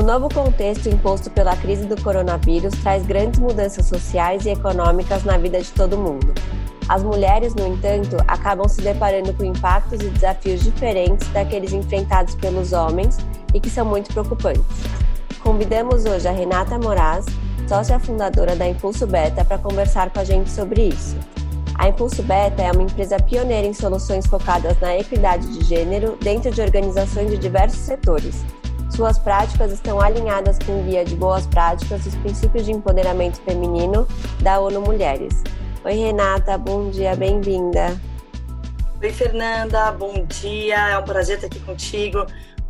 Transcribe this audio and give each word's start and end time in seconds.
O 0.00 0.02
novo 0.02 0.30
contexto 0.30 0.88
imposto 0.88 1.28
pela 1.28 1.54
crise 1.54 1.84
do 1.84 2.00
coronavírus 2.00 2.72
traz 2.82 3.04
grandes 3.04 3.38
mudanças 3.38 3.84
sociais 3.84 4.46
e 4.46 4.48
econômicas 4.48 5.24
na 5.24 5.36
vida 5.36 5.60
de 5.60 5.70
todo 5.72 5.98
mundo. 5.98 6.32
As 6.88 7.02
mulheres, 7.02 7.54
no 7.54 7.66
entanto, 7.66 8.16
acabam 8.26 8.66
se 8.66 8.80
deparando 8.80 9.34
com 9.34 9.44
impactos 9.44 10.00
e 10.00 10.08
desafios 10.08 10.62
diferentes 10.62 11.28
daqueles 11.28 11.74
enfrentados 11.74 12.34
pelos 12.34 12.72
homens 12.72 13.18
e 13.52 13.60
que 13.60 13.68
são 13.68 13.84
muito 13.84 14.10
preocupantes. 14.10 14.64
Convidamos 15.40 16.06
hoje 16.06 16.26
a 16.26 16.32
Renata 16.32 16.78
Moraz, 16.78 17.26
sócia 17.68 18.00
fundadora 18.00 18.56
da 18.56 18.66
Impulso 18.66 19.06
Beta, 19.06 19.44
para 19.44 19.58
conversar 19.58 20.08
com 20.08 20.20
a 20.20 20.24
gente 20.24 20.50
sobre 20.50 20.88
isso. 20.88 21.14
A 21.74 21.90
Impulso 21.90 22.22
Beta 22.22 22.62
é 22.62 22.72
uma 22.72 22.84
empresa 22.84 23.18
pioneira 23.18 23.66
em 23.66 23.74
soluções 23.74 24.26
focadas 24.26 24.80
na 24.80 24.96
equidade 24.96 25.46
de 25.46 25.62
gênero 25.62 26.16
dentro 26.22 26.50
de 26.50 26.62
organizações 26.62 27.28
de 27.28 27.36
diversos 27.36 27.80
setores. 27.80 28.42
Suas 28.94 29.18
práticas 29.18 29.72
estão 29.72 30.00
alinhadas 30.00 30.58
com 30.58 30.80
o 30.80 30.84
Guia 30.84 31.04
de 31.04 31.14
Boas 31.14 31.46
Práticas 31.46 32.04
dos 32.04 32.14
Princípios 32.16 32.64
de 32.66 32.72
Empoderamento 32.72 33.40
Feminino 33.42 34.06
da 34.42 34.60
ONU 34.60 34.80
Mulheres. 34.80 35.42
Oi, 35.84 35.92
Renata, 35.92 36.58
bom 36.58 36.90
dia, 36.90 37.14
bem-vinda. 37.14 37.98
Oi, 39.02 39.10
Fernanda, 39.10 39.92
bom 39.92 40.24
dia, 40.26 40.90
é 40.90 40.98
um 40.98 41.04
prazer 41.04 41.36
estar 41.36 41.46
aqui 41.46 41.60
contigo. 41.60 42.26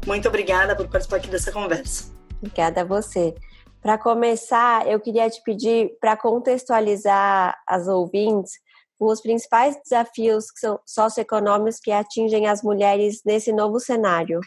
Muito 0.07 0.29
obrigada 0.29 0.77
por 0.77 0.87
participar 0.89 1.17
aqui 1.17 1.29
dessa 1.29 1.51
conversa. 1.51 2.13
Obrigada 2.39 2.83
a 2.83 2.85
você. 2.85 3.35
Para 3.83 3.99
começar, 3.99 4.87
eu 4.87 5.01
queria 5.01 5.29
te 5.29 5.43
pedir 5.43 5.97
para 6.01 6.17
contextualizar 6.17 7.59
as 7.67 7.89
ouvintes 7.89 8.53
os 9.01 9.23
principais 9.23 9.81
desafios 9.83 10.47
socioeconômicos 10.85 11.81
que 11.81 11.91
atingem 11.91 12.47
as 12.47 12.63
mulheres 12.63 13.23
nesse 13.25 13.51
novo 13.51 13.81
cenário. 13.81 14.41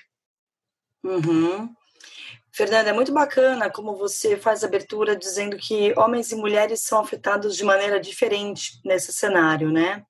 Uhum. 1.03 1.73
Fernanda, 2.51 2.91
é 2.91 2.93
muito 2.93 3.11
bacana 3.11 3.69
como 3.69 3.95
você 3.95 4.37
faz 4.37 4.63
a 4.63 4.67
abertura 4.67 5.15
dizendo 5.15 5.57
que 5.57 5.91
homens 5.97 6.31
e 6.31 6.35
mulheres 6.35 6.81
são 6.81 6.99
afetados 6.99 7.57
de 7.57 7.63
maneira 7.63 7.99
diferente 7.99 8.79
nesse 8.85 9.11
cenário, 9.11 9.71
né? 9.71 10.03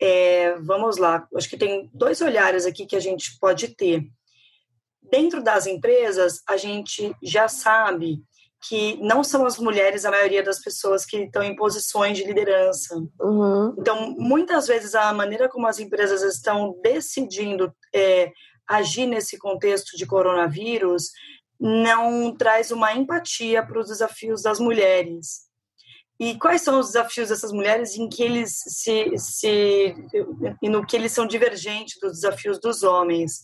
É, 0.00 0.54
vamos 0.60 0.96
lá, 0.96 1.28
acho 1.36 1.48
que 1.48 1.56
tem 1.56 1.90
dois 1.92 2.20
olhares 2.22 2.64
aqui 2.66 2.86
que 2.86 2.96
a 2.96 3.00
gente 3.00 3.38
pode 3.38 3.68
ter. 3.68 4.02
Dentro 5.02 5.42
das 5.42 5.66
empresas, 5.66 6.42
a 6.48 6.56
gente 6.56 7.14
já 7.22 7.46
sabe 7.46 8.22
que 8.66 8.96
não 9.02 9.22
são 9.22 9.44
as 9.44 9.58
mulheres 9.58 10.04
a 10.04 10.10
maioria 10.10 10.42
das 10.42 10.60
pessoas 10.60 11.04
que 11.04 11.18
estão 11.18 11.42
em 11.42 11.54
posições 11.54 12.16
de 12.16 12.24
liderança. 12.24 12.96
Uhum. 13.20 13.74
Então, 13.78 14.10
muitas 14.16 14.66
vezes, 14.66 14.94
a 14.94 15.12
maneira 15.12 15.48
como 15.48 15.66
as 15.66 15.78
empresas 15.80 16.22
estão 16.22 16.80
decidindo 16.82 17.72
é, 17.92 18.32
agir 18.68 19.06
nesse 19.06 19.38
contexto 19.38 19.96
de 19.96 20.06
coronavírus 20.06 21.10
não 21.58 22.34
traz 22.34 22.70
uma 22.70 22.92
empatia 22.92 23.64
para 23.64 23.78
os 23.78 23.88
desafios 23.88 24.42
das 24.42 24.58
mulheres. 24.58 25.46
E 26.18 26.38
quais 26.38 26.62
são 26.62 26.78
os 26.78 26.88
desafios 26.88 27.28
dessas 27.28 27.52
mulheres 27.52 27.96
em 27.96 28.08
que 28.08 28.22
eles 28.22 28.62
se, 28.66 29.16
se 29.16 29.94
no 30.62 30.86
que 30.86 30.96
eles 30.96 31.12
são 31.12 31.26
divergentes 31.26 31.98
dos 32.00 32.12
desafios 32.12 32.60
dos 32.60 32.82
homens? 32.82 33.40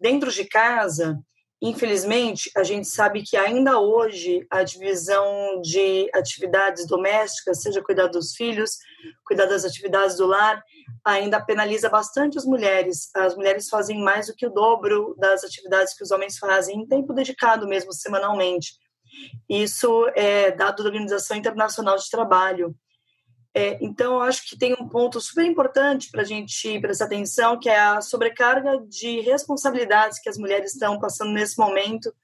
Dentro 0.00 0.30
de 0.32 0.44
casa, 0.44 1.20
infelizmente, 1.60 2.50
a 2.56 2.62
gente 2.62 2.88
sabe 2.88 3.22
que 3.22 3.36
ainda 3.36 3.78
hoje 3.78 4.46
a 4.50 4.62
divisão 4.62 5.60
de 5.60 6.10
atividades 6.14 6.86
domésticas, 6.86 7.60
seja 7.60 7.82
cuidar 7.82 8.06
dos 8.06 8.34
filhos, 8.34 8.78
cuidar 9.24 9.46
das 9.46 9.64
atividades 9.64 10.16
do 10.16 10.26
lar, 10.26 10.62
ainda 11.04 11.40
penaliza 11.40 11.88
bastante 11.88 12.38
as 12.38 12.44
mulheres. 12.44 13.10
As 13.14 13.36
mulheres 13.36 13.68
fazem 13.68 14.02
mais 14.02 14.26
do 14.26 14.34
que 14.34 14.46
o 14.46 14.50
dobro 14.50 15.14
das 15.18 15.44
atividades 15.44 15.94
que 15.94 16.02
os 16.02 16.10
homens 16.10 16.38
fazem 16.38 16.80
em 16.80 16.86
tempo 16.86 17.12
dedicado 17.12 17.66
mesmo, 17.66 17.92
semanalmente. 17.92 18.74
Isso 19.48 20.06
é 20.14 20.50
dado 20.50 20.82
da 20.82 20.88
Organização 20.88 21.36
Internacional 21.36 21.96
de 21.96 22.08
Trabalho. 22.08 22.74
É, 23.54 23.78
então, 23.84 24.20
acho 24.20 24.48
que 24.48 24.56
tem 24.56 24.74
um 24.74 24.88
ponto 24.88 25.20
super 25.20 25.44
importante 25.44 26.08
para 26.10 26.22
a 26.22 26.24
gente 26.24 26.78
prestar 26.80 27.06
atenção, 27.06 27.58
que 27.58 27.68
é 27.68 27.78
a 27.78 28.00
sobrecarga 28.00 28.78
de 28.86 29.20
responsabilidades 29.20 30.20
que 30.20 30.28
as 30.28 30.38
mulheres 30.38 30.72
estão 30.72 31.00
passando 31.00 31.32
nesse 31.32 31.58
momento. 31.58 32.14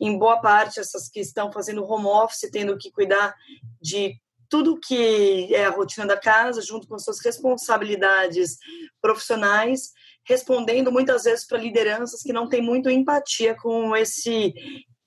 Em 0.00 0.16
boa 0.16 0.40
parte, 0.40 0.78
essas 0.78 1.08
que 1.08 1.20
estão 1.20 1.52
fazendo 1.52 1.84
home 1.84 2.06
office, 2.06 2.48
tendo 2.52 2.78
que 2.78 2.90
cuidar 2.90 3.34
de 3.82 4.14
tudo 4.48 4.78
que 4.78 5.54
é 5.54 5.66
a 5.66 5.70
rotina 5.70 6.06
da 6.06 6.16
casa, 6.16 6.62
junto 6.62 6.86
com 6.86 6.98
suas 6.98 7.20
responsabilidades 7.20 8.56
profissionais, 9.00 9.92
respondendo 10.24 10.92
muitas 10.92 11.24
vezes 11.24 11.46
para 11.46 11.58
lideranças 11.58 12.22
que 12.22 12.32
não 12.32 12.48
têm 12.48 12.62
muito 12.62 12.88
empatia 12.88 13.56
com 13.56 13.94
esse, 13.96 14.54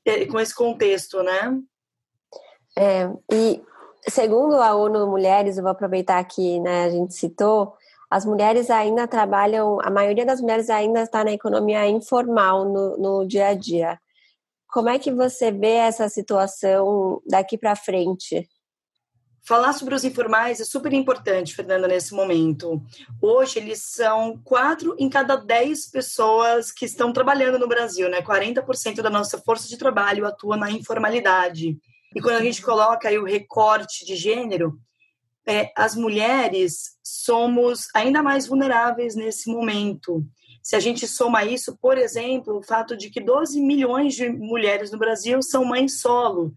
é, 0.06 0.26
com 0.26 0.40
esse 0.40 0.54
contexto, 0.54 1.24
né? 1.24 1.60
É, 2.78 3.08
e 3.32 3.62
segundo 4.08 4.56
a 4.56 4.76
ONU 4.76 5.08
Mulheres, 5.08 5.58
eu 5.58 5.64
vou 5.64 5.72
aproveitar 5.72 6.24
que 6.24 6.60
né, 6.60 6.86
a 6.86 6.90
gente 6.90 7.14
citou, 7.14 7.74
as 8.10 8.26
mulheres 8.26 8.70
ainda 8.70 9.08
trabalham, 9.08 9.80
a 9.82 9.90
maioria 9.90 10.26
das 10.26 10.40
mulheres 10.40 10.70
ainda 10.70 11.02
está 11.02 11.24
na 11.24 11.32
economia 11.32 11.88
informal 11.88 12.66
no, 12.66 12.98
no 12.98 13.28
dia 13.28 13.48
a 13.48 13.54
dia. 13.54 14.00
Como 14.68 14.90
é 14.90 15.00
que 15.00 15.12
você 15.12 15.52
vê 15.52 15.74
essa 15.74 16.08
situação 16.10 17.22
daqui 17.28 17.58
para 17.58 17.76
frente? 17.76 18.48
Falar 19.46 19.74
sobre 19.74 19.94
os 19.94 20.06
informais 20.06 20.62
é 20.62 20.64
super 20.64 20.94
importante, 20.94 21.54
Fernanda, 21.54 21.88
nesse 21.88 22.14
momento. 22.14 22.82
Hoje, 23.22 23.60
eles 23.60 23.84
são 23.84 24.40
quatro 24.42 24.96
em 24.98 25.10
cada 25.10 25.36
dez 25.36 25.90
pessoas 25.92 26.72
que 26.72 26.86
estão 26.86 27.12
trabalhando 27.12 27.60
no 27.60 27.68
Brasil, 27.68 28.10
né? 28.10 28.22
40% 28.22 29.02
da 29.02 29.10
nossa 29.10 29.38
força 29.40 29.68
de 29.68 29.78
trabalho 29.78 30.26
atua 30.26 30.56
na 30.56 30.72
informalidade. 30.72 31.78
E 32.16 32.22
quando 32.22 32.38
a 32.38 32.44
gente 32.44 32.62
coloca 32.62 33.10
aí 33.10 33.18
o 33.18 33.26
recorte 33.26 34.06
de 34.06 34.16
gênero, 34.16 34.80
é, 35.48 35.72
as 35.76 35.96
mulheres 35.96 36.98
somos 37.04 37.88
ainda 37.94 38.24
mais 38.24 38.48
vulneráveis 38.48 39.16
nesse 39.16 39.50
momento. 39.50 40.26
Se 40.62 40.76
a 40.76 40.80
gente 40.80 41.06
soma 41.08 41.44
isso, 41.44 41.78
por 41.82 41.98
exemplo, 41.98 42.58
o 42.58 42.64
fato 42.64 42.96
de 42.96 43.10
que 43.10 43.20
12 43.20 43.60
milhões 43.60 44.16
de 44.16 44.30
mulheres 44.30 44.92
no 44.92 44.98
Brasil 44.98 45.42
são 45.42 45.66
mães 45.66 46.00
solo. 46.00 46.54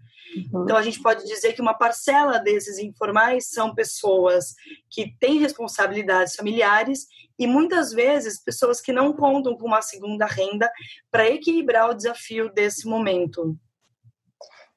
Uhum. 0.53 0.63
Então, 0.63 0.77
a 0.77 0.83
gente 0.83 1.03
pode 1.03 1.25
dizer 1.25 1.55
que 1.55 1.61
uma 1.61 1.75
parcela 1.75 2.39
desses 2.39 2.79
informais 2.79 3.49
são 3.49 3.75
pessoas 3.75 4.55
que 4.89 5.17
têm 5.19 5.39
responsabilidades 5.39 6.37
familiares 6.37 7.07
e 7.39 7.47
muitas 7.47 7.93
vezes 7.93 8.43
pessoas 8.43 8.81
que 8.81 8.93
não 8.93 9.13
contam 9.13 9.57
com 9.57 9.67
uma 9.67 9.83
segunda 9.83 10.27
renda 10.27 10.71
para 11.11 11.29
equilibrar 11.29 11.91
o 11.91 11.95
desafio 11.95 12.53
desse 12.53 12.87
momento. 12.87 13.59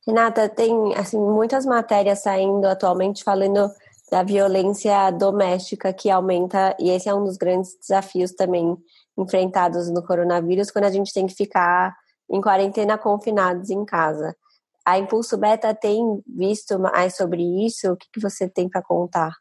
Renata, 0.09 0.49
tem 0.49 0.95
assim 0.95 1.19
muitas 1.19 1.67
matérias 1.67 2.23
saindo 2.23 2.65
atualmente 2.65 3.23
falando 3.23 3.71
da 4.09 4.23
violência 4.23 5.11
doméstica 5.11 5.93
que 5.93 6.09
aumenta 6.09 6.75
e 6.79 6.89
esse 6.89 7.07
é 7.07 7.13
um 7.13 7.23
dos 7.23 7.37
grandes 7.37 7.77
desafios 7.79 8.31
também 8.31 8.75
enfrentados 9.15 9.87
no 9.91 10.03
coronavírus 10.03 10.71
quando 10.71 10.85
a 10.85 10.89
gente 10.89 11.13
tem 11.13 11.27
que 11.27 11.35
ficar 11.35 11.95
em 12.27 12.41
quarentena 12.41 12.97
confinados 12.97 13.69
em 13.69 13.85
casa. 13.85 14.35
A 14.83 14.97
Impulso 14.97 15.37
Beta 15.37 15.75
tem 15.75 16.01
visto 16.25 16.79
mais 16.79 17.15
sobre 17.15 17.43
isso? 17.63 17.91
O 17.91 17.95
que, 17.95 18.07
que 18.11 18.19
você 18.19 18.49
tem 18.49 18.67
para 18.67 18.81
contar? 18.81 19.35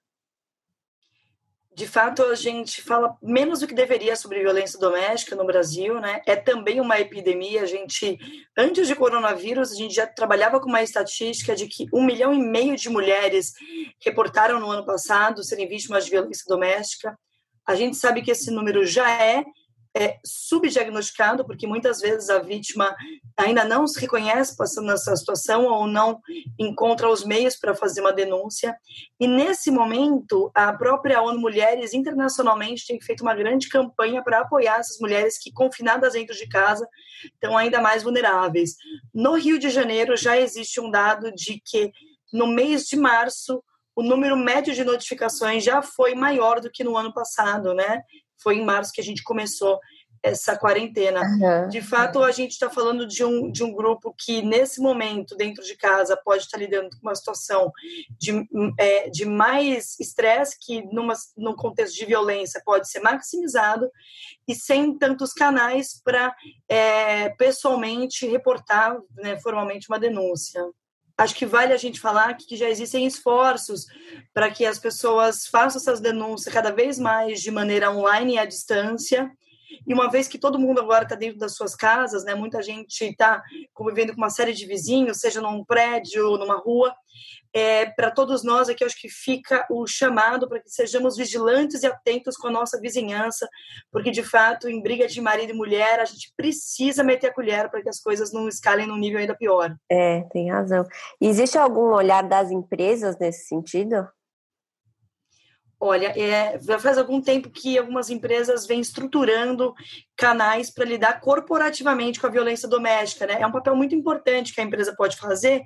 De 1.79 1.87
fato, 1.87 2.25
a 2.25 2.35
gente 2.35 2.83
fala 2.83 3.17
menos 3.23 3.61
do 3.61 3.67
que 3.69 3.73
deveria 3.73 4.17
sobre 4.17 4.41
violência 4.41 4.81
doméstica 4.81 5.37
no 5.37 5.47
Brasil, 5.47 6.01
né? 6.01 6.21
É 6.27 6.35
também 6.35 6.81
uma 6.81 6.99
epidemia. 6.99 7.63
A 7.63 7.67
gente, 7.67 8.19
antes 8.59 8.89
de 8.89 8.97
coronavírus, 8.97 9.71
a 9.71 9.77
gente 9.77 9.95
já 9.95 10.05
trabalhava 10.05 10.59
com 10.59 10.69
uma 10.69 10.83
estatística 10.83 11.55
de 11.55 11.69
que 11.69 11.87
um 11.95 12.05
milhão 12.05 12.35
e 12.35 12.39
meio 12.39 12.77
de 12.77 12.89
mulheres 12.89 13.53
reportaram 14.05 14.59
no 14.59 14.69
ano 14.69 14.85
passado 14.85 15.45
serem 15.45 15.69
vítimas 15.69 16.05
de 16.05 16.11
violência 16.11 16.43
doméstica. 16.49 17.17
A 17.65 17.77
gente 17.77 17.97
sabe 17.97 18.23
que 18.23 18.33
esse 18.33 18.51
número 18.51 18.85
já 18.85 19.09
é 19.09 19.45
é, 19.97 20.19
subdiagnosticado, 20.25 21.45
porque 21.45 21.67
muitas 21.67 22.01
vezes 22.01 22.31
a 22.31 22.39
vítima 22.39 22.95
ainda 23.37 23.65
não 23.65 23.87
se 23.87 24.01
reconhece 24.01 24.57
passando 24.57 24.87
nessa 24.87 25.15
situação 25.17 25.65
ou 25.67 25.87
não 25.87 26.21
encontra 26.59 27.09
os 27.09 27.25
meios 27.25 27.57
para 27.57 27.75
fazer 27.75 28.01
uma 28.01 28.13
denúncia. 28.13 28.77
E 29.19 29.27
nesse 29.27 29.71
momento, 29.71 30.51
a 30.55 30.73
própria 30.73 31.23
ONU 31.23 31.41
Mulheres 31.41 31.95
internacionalmente 31.95 32.87
tem 32.87 33.01
feito 33.01 33.23
uma 33.23 33.35
grande 33.35 33.69
campanha 33.69 34.23
para 34.23 34.41
apoiar 34.41 34.79
essas 34.79 34.99
mulheres 34.99 35.39
que, 35.39 35.53
confinadas 35.53 36.13
dentro 36.13 36.37
de 36.37 36.49
casa, 36.49 36.87
estão 37.25 37.57
ainda 37.57 37.81
mais 37.81 38.03
vulneráveis. 38.03 38.77
No 39.15 39.35
Rio 39.35 39.59
de 39.59 39.71
Janeiro 39.71 40.17
já 40.17 40.37
existe 40.37 40.81
um 40.81 40.91
dado 40.91 41.33
de 41.33 41.61
que 41.65 41.91
no 42.33 42.47
mês 42.47 42.85
de 42.85 42.97
março 42.97 43.63
o 43.97 44.03
número 44.03 44.37
médio 44.37 44.73
de 44.73 44.85
notificações 44.85 45.65
já 45.65 45.83
foi 45.83 46.15
maior 46.15 46.61
do 46.61 46.71
que 46.71 46.85
no 46.85 46.97
ano 46.97 47.13
passado, 47.13 47.75
né? 47.75 48.03
Foi 48.43 48.57
em 48.57 48.65
março 48.65 48.93
que 48.93 49.01
a 49.01 49.05
gente 49.05 49.23
começou 49.23 49.79
essa 50.23 50.57
quarentena. 50.57 51.21
Uhum. 51.21 51.69
De 51.69 51.81
fato, 51.81 52.23
a 52.23 52.33
gente 52.33 52.53
está 52.53 52.69
falando 52.69 53.07
de 53.07 53.25
um, 53.25 53.51
de 53.51 53.63
um 53.63 53.73
grupo 53.73 54.15
que, 54.17 54.43
nesse 54.43 54.81
momento, 54.81 55.37
dentro 55.37 55.65
de 55.65 55.77
casa, 55.77 56.17
pode 56.17 56.45
estar 56.45 56.59
lidando 56.59 56.91
com 56.91 57.03
uma 57.03 57.15
situação 57.15 57.71
de, 58.19 58.47
é, 58.79 59.09
de 59.11 59.25
mais 59.25 59.99
estresse, 60.01 60.57
que 60.61 60.83
numa, 60.93 61.15
num 61.37 61.55
contexto 61.55 61.97
de 61.97 62.07
violência 62.07 62.63
pode 62.65 62.89
ser 62.91 63.01
maximizado, 63.01 63.91
e 64.47 64.55
sem 64.55 64.97
tantos 64.99 65.33
canais 65.33 66.01
para 66.03 66.35
é, 66.69 67.31
pessoalmente 67.31 68.27
reportar 68.27 68.97
né, 69.17 69.39
formalmente 69.39 69.89
uma 69.89 69.99
denúncia 69.99 70.65
acho 71.19 71.35
que 71.35 71.45
vale 71.45 71.73
a 71.73 71.77
gente 71.77 72.01
falar 72.01 72.35
que 72.35 72.57
já 72.57 72.71
existem 72.71 73.05
esforços 73.05 73.87
para 74.33 74.51
que 74.51 74.65
as 74.65 74.79
pessoas 74.79 75.47
façam 75.47 75.81
essas 75.81 76.01
denúncias 76.01 76.55
cada 76.55 76.71
vez 76.71 76.99
mais 76.99 77.41
de 77.41 77.51
maneira 77.51 77.91
online 77.91 78.35
e 78.35 78.39
à 78.39 78.45
distância. 78.45 79.31
E 79.87 79.95
uma 79.95 80.11
vez 80.11 80.29
que 80.29 80.39
todo 80.39 80.59
mundo 80.59 80.81
agora 80.81 81.05
está 81.05 81.15
dentro 81.15 81.39
das 81.39 81.55
suas 81.55 81.75
casas, 81.75 82.25
né, 82.25 82.35
muita 82.35 82.63
gente 82.63 83.05
está 83.05 83.43
convivendo 83.73 84.13
com 84.13 84.19
uma 84.19 84.31
série 84.31 84.53
de 84.53 84.67
vizinhos, 84.67 85.19
seja 85.19 85.41
num 85.41 85.65
prédio, 85.65 86.37
numa 86.37 86.57
rua, 86.57 86.95
é, 87.53 87.87
para 87.87 88.11
todos 88.11 88.45
nós 88.45 88.69
aqui, 88.69 88.85
acho 88.85 89.01
que 89.01 89.09
fica 89.09 89.67
o 89.71 89.87
chamado 89.87 90.49
para 90.49 90.61
que 90.61 90.69
sejamos 90.69 91.17
vigilantes 91.17 91.83
e 91.83 91.87
atentos 91.87 92.37
com 92.37 92.49
a 92.49 92.51
nossa 92.51 92.79
vizinhança, 92.81 93.49
porque 93.91 94.11
de 94.11 94.23
fato, 94.23 94.69
em 94.69 94.83
briga 94.83 95.07
de 95.07 95.21
marido 95.21 95.51
e 95.51 95.57
mulher, 95.57 96.01
a 96.01 96.05
gente 96.05 96.33
precisa 96.37 97.03
meter 97.03 97.29
a 97.29 97.35
colher 97.35 97.71
para 97.71 97.83
que 97.83 97.89
as 97.89 98.01
coisas 98.01 98.33
não 98.33 98.49
escalem 98.49 98.87
num 98.87 98.99
nível 98.99 99.19
ainda 99.19 99.35
pior. 99.35 99.75
É, 99.91 100.23
tem 100.33 100.51
razão. 100.51 100.85
existe 101.21 101.57
algum 101.57 101.93
olhar 101.93 102.23
das 102.23 102.51
empresas 102.51 103.19
nesse 103.19 103.47
sentido? 103.49 104.07
Olha, 105.81 106.13
é, 106.19 106.59
faz 106.81 106.99
algum 106.99 107.21
tempo 107.21 107.51
que 107.51 107.79
algumas 107.79 108.11
empresas 108.11 108.67
vêm 108.67 108.81
estruturando 108.81 109.73
canais 110.17 110.71
para 110.71 110.85
lidar 110.85 111.21
corporativamente 111.21 112.19
com 112.19 112.27
a 112.27 112.31
violência 112.31 112.69
doméstica, 112.69 113.27
né? 113.27 113.41
É 113.41 113.47
um 113.47 113.53
papel 113.53 113.77
muito 113.77 113.95
importante 113.95 114.53
que 114.53 114.61
a 114.61 114.65
empresa 114.65 114.93
pode 114.97 115.17
fazer, 115.17 115.63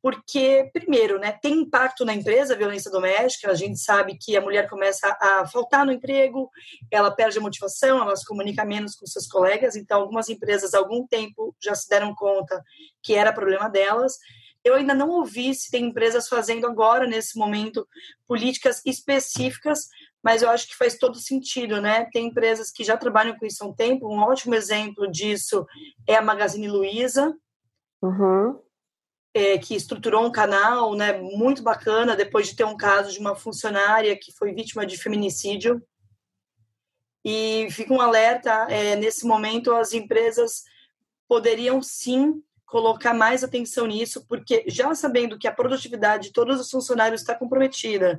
porque, 0.00 0.70
primeiro, 0.72 1.18
né, 1.18 1.32
tem 1.32 1.52
impacto 1.54 2.04
na 2.04 2.14
empresa 2.14 2.54
a 2.54 2.56
violência 2.56 2.90
doméstica, 2.90 3.50
a 3.50 3.54
gente 3.54 3.78
sabe 3.78 4.16
que 4.16 4.36
a 4.36 4.40
mulher 4.40 4.68
começa 4.68 5.14
a 5.20 5.46
faltar 5.46 5.84
no 5.84 5.92
emprego, 5.92 6.48
ela 6.90 7.10
perde 7.10 7.38
a 7.38 7.42
motivação, 7.42 8.00
ela 8.00 8.16
se 8.16 8.24
comunica 8.24 8.64
menos 8.64 8.94
com 8.94 9.04
seus 9.04 9.26
colegas, 9.26 9.76
então 9.76 10.00
algumas 10.00 10.28
empresas 10.28 10.74
há 10.74 10.78
algum 10.78 11.06
tempo 11.06 11.54
já 11.62 11.74
se 11.74 11.88
deram 11.88 12.14
conta 12.14 12.62
que 13.02 13.14
era 13.14 13.32
problema 13.32 13.68
delas, 13.68 14.14
eu 14.64 14.74
ainda 14.74 14.94
não 14.94 15.08
ouvi 15.08 15.54
se 15.54 15.70
tem 15.70 15.86
empresas 15.86 16.28
fazendo 16.28 16.66
agora, 16.66 17.06
nesse 17.06 17.38
momento, 17.38 17.86
políticas 18.26 18.82
específicas, 18.84 19.88
mas 20.22 20.42
eu 20.42 20.50
acho 20.50 20.68
que 20.68 20.76
faz 20.76 20.98
todo 20.98 21.18
sentido, 21.18 21.80
né? 21.80 22.06
Tem 22.12 22.26
empresas 22.26 22.70
que 22.70 22.84
já 22.84 22.96
trabalham 22.96 23.38
com 23.38 23.46
isso 23.46 23.64
há 23.64 23.66
um 23.66 23.72
tempo, 23.72 24.08
um 24.08 24.18
ótimo 24.18 24.54
exemplo 24.54 25.10
disso 25.10 25.66
é 26.06 26.16
a 26.16 26.22
Magazine 26.22 26.68
Luiza, 26.68 27.34
uhum. 28.02 28.60
é, 29.32 29.56
que 29.56 29.74
estruturou 29.74 30.26
um 30.26 30.32
canal 30.32 30.94
né, 30.94 31.18
muito 31.18 31.62
bacana 31.62 32.14
depois 32.14 32.48
de 32.48 32.56
ter 32.56 32.64
um 32.64 32.76
caso 32.76 33.12
de 33.12 33.18
uma 33.18 33.34
funcionária 33.34 34.18
que 34.18 34.32
foi 34.32 34.52
vítima 34.52 34.84
de 34.84 34.98
feminicídio. 34.98 35.82
E 37.24 37.68
fica 37.70 37.92
um 37.92 38.00
alerta, 38.00 38.66
é, 38.70 38.96
nesse 38.96 39.26
momento 39.26 39.74
as 39.74 39.92
empresas 39.92 40.64
poderiam 41.28 41.80
sim 41.82 42.42
colocar 42.70 43.12
mais 43.12 43.42
atenção 43.42 43.86
nisso, 43.86 44.24
porque 44.28 44.64
já 44.68 44.94
sabendo 44.94 45.36
que 45.36 45.48
a 45.48 45.52
produtividade 45.52 46.28
de 46.28 46.32
todos 46.32 46.60
os 46.60 46.70
funcionários 46.70 47.20
está 47.20 47.34
comprometida, 47.34 48.18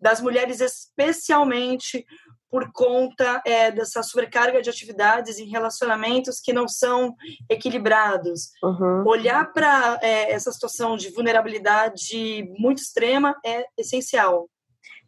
das 0.00 0.22
mulheres 0.22 0.60
especialmente 0.60 2.06
por 2.50 2.72
conta 2.72 3.40
é, 3.44 3.70
dessa 3.70 4.02
sobrecarga 4.02 4.60
de 4.62 4.70
atividades 4.70 5.38
em 5.38 5.48
relacionamentos 5.48 6.40
que 6.40 6.52
não 6.52 6.66
são 6.66 7.14
equilibrados. 7.48 8.50
Uhum. 8.62 9.06
Olhar 9.06 9.52
para 9.52 10.00
é, 10.02 10.32
essa 10.32 10.50
situação 10.50 10.96
de 10.96 11.10
vulnerabilidade 11.10 12.50
muito 12.58 12.78
extrema 12.78 13.36
é 13.44 13.66
essencial. 13.78 14.48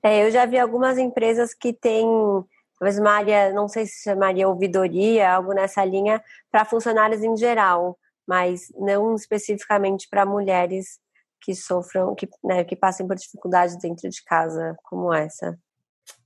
É, 0.03 0.25
eu 0.25 0.31
já 0.31 0.45
vi 0.45 0.59
algumas 0.59 0.99
empresas 0.99 1.55
que 1.55 1.73
têm 1.73 2.07
talvez 2.79 2.99
uma 2.99 3.13
área, 3.13 3.53
não 3.53 3.69
sei 3.69 3.87
se 3.87 4.03
chamaria 4.05 4.49
ouvidoria, 4.49 5.33
algo 5.33 5.55
nessa 5.55 5.85
linha, 5.85 6.23
para 6.51 6.65
funcionários 6.65 7.23
em 7.23 7.37
geral 7.37 7.99
mas 8.27 8.73
não 8.75 9.15
especificamente 9.15 10.09
para 10.09 10.27
mulheres 10.27 11.01
que 11.41 11.55
sofram, 11.55 12.15
que, 12.15 12.29
né, 12.45 12.65
que 12.65 12.77
passem 12.77 13.07
por 13.07 13.17
dificuldades 13.17 13.77
dentro 13.79 14.09
de 14.09 14.23
casa 14.25 14.77
como 14.85 15.13
essa. 15.13 15.59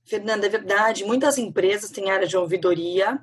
Fernanda, 0.05 0.45
é 0.45 0.49
verdade. 0.49 1.03
Muitas 1.03 1.37
empresas 1.37 1.89
têm 1.89 2.11
área 2.11 2.27
de 2.27 2.37
ouvidoria. 2.37 3.19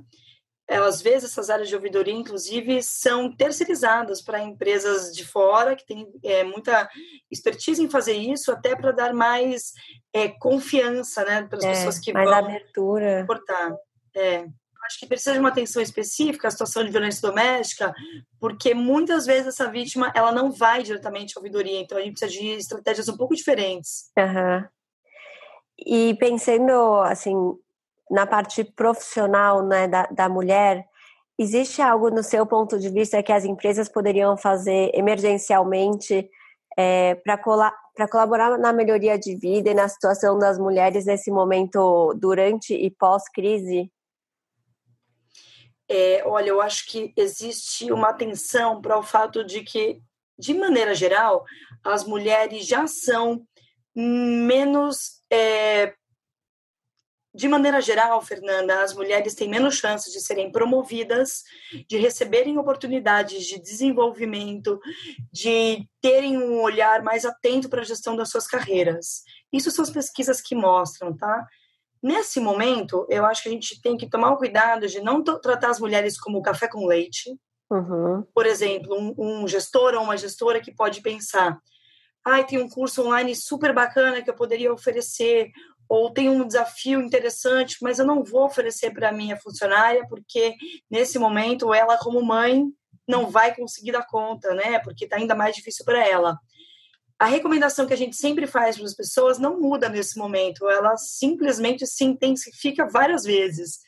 Às 0.68 1.02
vezes, 1.02 1.30
essas 1.30 1.50
áreas 1.50 1.68
de 1.68 1.74
ouvidoria, 1.74 2.14
inclusive, 2.14 2.82
são 2.82 3.34
terceirizadas 3.34 4.22
para 4.22 4.42
empresas 4.42 5.14
de 5.14 5.24
fora, 5.24 5.76
que 5.76 5.84
têm 5.86 6.10
é, 6.22 6.42
muita 6.42 6.88
expertise 7.30 7.82
em 7.82 7.90
fazer 7.90 8.14
isso, 8.14 8.50
até 8.50 8.74
para 8.74 8.90
dar 8.90 9.12
mais 9.12 9.72
é, 10.12 10.28
confiança 10.28 11.24
né, 11.24 11.42
para 11.42 11.58
as 11.58 11.64
é, 11.64 11.70
pessoas 11.70 11.98
que 11.98 12.12
mais 12.12 12.28
vão 12.28 12.38
abertura. 12.38 13.20
importar. 13.20 13.76
É 14.16 14.46
acho 14.86 14.98
que 14.98 15.06
precisa 15.06 15.32
de 15.32 15.38
uma 15.38 15.48
atenção 15.48 15.82
específica 15.82 16.48
a 16.48 16.50
situação 16.50 16.84
de 16.84 16.90
violência 16.90 17.20
doméstica, 17.22 17.92
porque 18.38 18.74
muitas 18.74 19.26
vezes 19.26 19.48
essa 19.48 19.70
vítima 19.70 20.12
ela 20.14 20.32
não 20.32 20.50
vai 20.50 20.82
diretamente 20.82 21.34
à 21.36 21.40
ouvidoria, 21.40 21.80
então 21.80 21.96
a 21.96 22.00
gente 22.00 22.18
precisa 22.18 22.30
de 22.30 22.56
estratégias 22.56 23.08
um 23.08 23.16
pouco 23.16 23.34
diferentes. 23.34 24.10
Uhum. 24.18 24.64
E 25.86 26.14
pensando 26.14 27.00
assim 27.02 27.34
na 28.10 28.26
parte 28.26 28.62
profissional 28.62 29.66
né, 29.66 29.88
da, 29.88 30.06
da 30.06 30.28
mulher, 30.28 30.84
existe 31.38 31.82
algo 31.82 32.10
no 32.10 32.22
seu 32.22 32.46
ponto 32.46 32.78
de 32.78 32.88
vista 32.88 33.22
que 33.22 33.32
as 33.32 33.44
empresas 33.44 33.88
poderiam 33.88 34.36
fazer 34.36 34.90
emergencialmente 34.94 36.28
é, 36.76 37.14
para 37.16 38.08
colaborar 38.08 38.58
na 38.58 38.72
melhoria 38.72 39.18
de 39.18 39.36
vida 39.36 39.70
e 39.70 39.74
na 39.74 39.88
situação 39.88 40.38
das 40.38 40.58
mulheres 40.58 41.06
nesse 41.06 41.30
momento 41.30 42.14
durante 42.14 42.74
e 42.74 42.90
pós-crise? 42.90 43.90
É, 45.96 46.24
olha, 46.26 46.48
eu 46.48 46.60
acho 46.60 46.86
que 46.86 47.12
existe 47.16 47.92
uma 47.92 48.08
atenção 48.08 48.82
para 48.82 48.98
o 48.98 49.02
fato 49.02 49.44
de 49.44 49.62
que, 49.62 50.02
de 50.36 50.52
maneira 50.52 50.92
geral, 50.92 51.44
as 51.84 52.04
mulheres 52.04 52.66
já 52.66 52.84
são 52.88 53.46
menos. 53.94 55.22
É, 55.30 55.94
de 57.32 57.46
maneira 57.46 57.80
geral, 57.80 58.20
Fernanda, 58.22 58.82
as 58.82 58.92
mulheres 58.92 59.36
têm 59.36 59.48
menos 59.48 59.76
chances 59.76 60.12
de 60.12 60.20
serem 60.20 60.50
promovidas, 60.50 61.44
de 61.88 61.96
receberem 61.96 62.58
oportunidades 62.58 63.46
de 63.46 63.60
desenvolvimento, 63.60 64.80
de 65.32 65.88
terem 66.00 66.36
um 66.38 66.60
olhar 66.60 67.04
mais 67.04 67.24
atento 67.24 67.68
para 67.68 67.82
a 67.82 67.84
gestão 67.84 68.16
das 68.16 68.30
suas 68.30 68.48
carreiras. 68.48 69.22
Isso 69.52 69.70
são 69.70 69.84
as 69.84 69.90
pesquisas 69.90 70.40
que 70.40 70.56
mostram, 70.56 71.16
tá? 71.16 71.46
Nesse 72.04 72.38
momento, 72.38 73.06
eu 73.08 73.24
acho 73.24 73.42
que 73.42 73.48
a 73.48 73.52
gente 73.52 73.80
tem 73.80 73.96
que 73.96 74.06
tomar 74.06 74.32
o 74.32 74.36
cuidado 74.36 74.86
de 74.86 75.00
não 75.00 75.24
tratar 75.24 75.70
as 75.70 75.80
mulheres 75.80 76.20
como 76.20 76.42
café 76.42 76.68
com 76.68 76.86
leite. 76.86 77.34
Uhum. 77.70 78.22
Por 78.34 78.44
exemplo, 78.44 78.94
um, 78.94 79.14
um 79.16 79.48
gestor 79.48 79.94
ou 79.94 80.02
uma 80.02 80.18
gestora 80.18 80.60
que 80.60 80.70
pode 80.70 81.00
pensar: 81.00 81.58
ai, 82.22 82.44
tem 82.44 82.62
um 82.62 82.68
curso 82.68 83.00
online 83.02 83.34
super 83.34 83.72
bacana 83.72 84.20
que 84.20 84.28
eu 84.28 84.34
poderia 84.34 84.70
oferecer, 84.70 85.50
ou 85.88 86.12
tem 86.12 86.28
um 86.28 86.46
desafio 86.46 87.00
interessante, 87.00 87.78
mas 87.80 87.98
eu 87.98 88.04
não 88.04 88.22
vou 88.22 88.44
oferecer 88.44 88.92
para 88.92 89.08
a 89.08 89.12
minha 89.12 89.38
funcionária, 89.38 90.06
porque 90.06 90.54
nesse 90.90 91.18
momento 91.18 91.72
ela, 91.72 91.96
como 91.96 92.22
mãe, 92.22 92.66
não 93.08 93.30
vai 93.30 93.56
conseguir 93.56 93.92
dar 93.92 94.06
conta, 94.06 94.52
né? 94.52 94.78
Porque 94.80 95.04
está 95.04 95.16
ainda 95.16 95.34
mais 95.34 95.56
difícil 95.56 95.86
para 95.86 96.06
ela 96.06 96.38
a 97.18 97.26
recomendação 97.26 97.86
que 97.86 97.92
a 97.92 97.96
gente 97.96 98.16
sempre 98.16 98.46
faz 98.46 98.76
para 98.76 98.86
as 98.86 98.94
pessoas 98.94 99.38
não 99.38 99.60
muda 99.60 99.88
nesse 99.88 100.18
momento, 100.18 100.68
ela 100.68 100.96
simplesmente 100.96 101.86
se 101.86 102.04
intensifica 102.04 102.88
várias 102.88 103.24
vezes. 103.24 103.78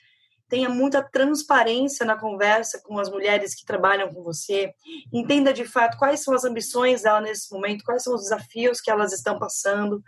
Tenha 0.48 0.68
muita 0.68 1.02
transparência 1.02 2.06
na 2.06 2.16
conversa 2.16 2.80
com 2.84 2.98
as 2.98 3.10
mulheres 3.10 3.52
que 3.52 3.66
trabalham 3.66 4.12
com 4.14 4.22
você. 4.22 4.72
Entenda 5.12 5.52
de 5.52 5.64
fato 5.64 5.98
quais 5.98 6.20
são 6.20 6.34
as 6.34 6.44
ambições 6.44 7.02
dela 7.02 7.20
nesse 7.20 7.52
momento, 7.52 7.84
quais 7.84 8.04
são 8.04 8.14
os 8.14 8.22
desafios 8.22 8.80
que 8.80 8.90
elas 8.90 9.12
estão 9.12 9.38
passando. 9.40 10.00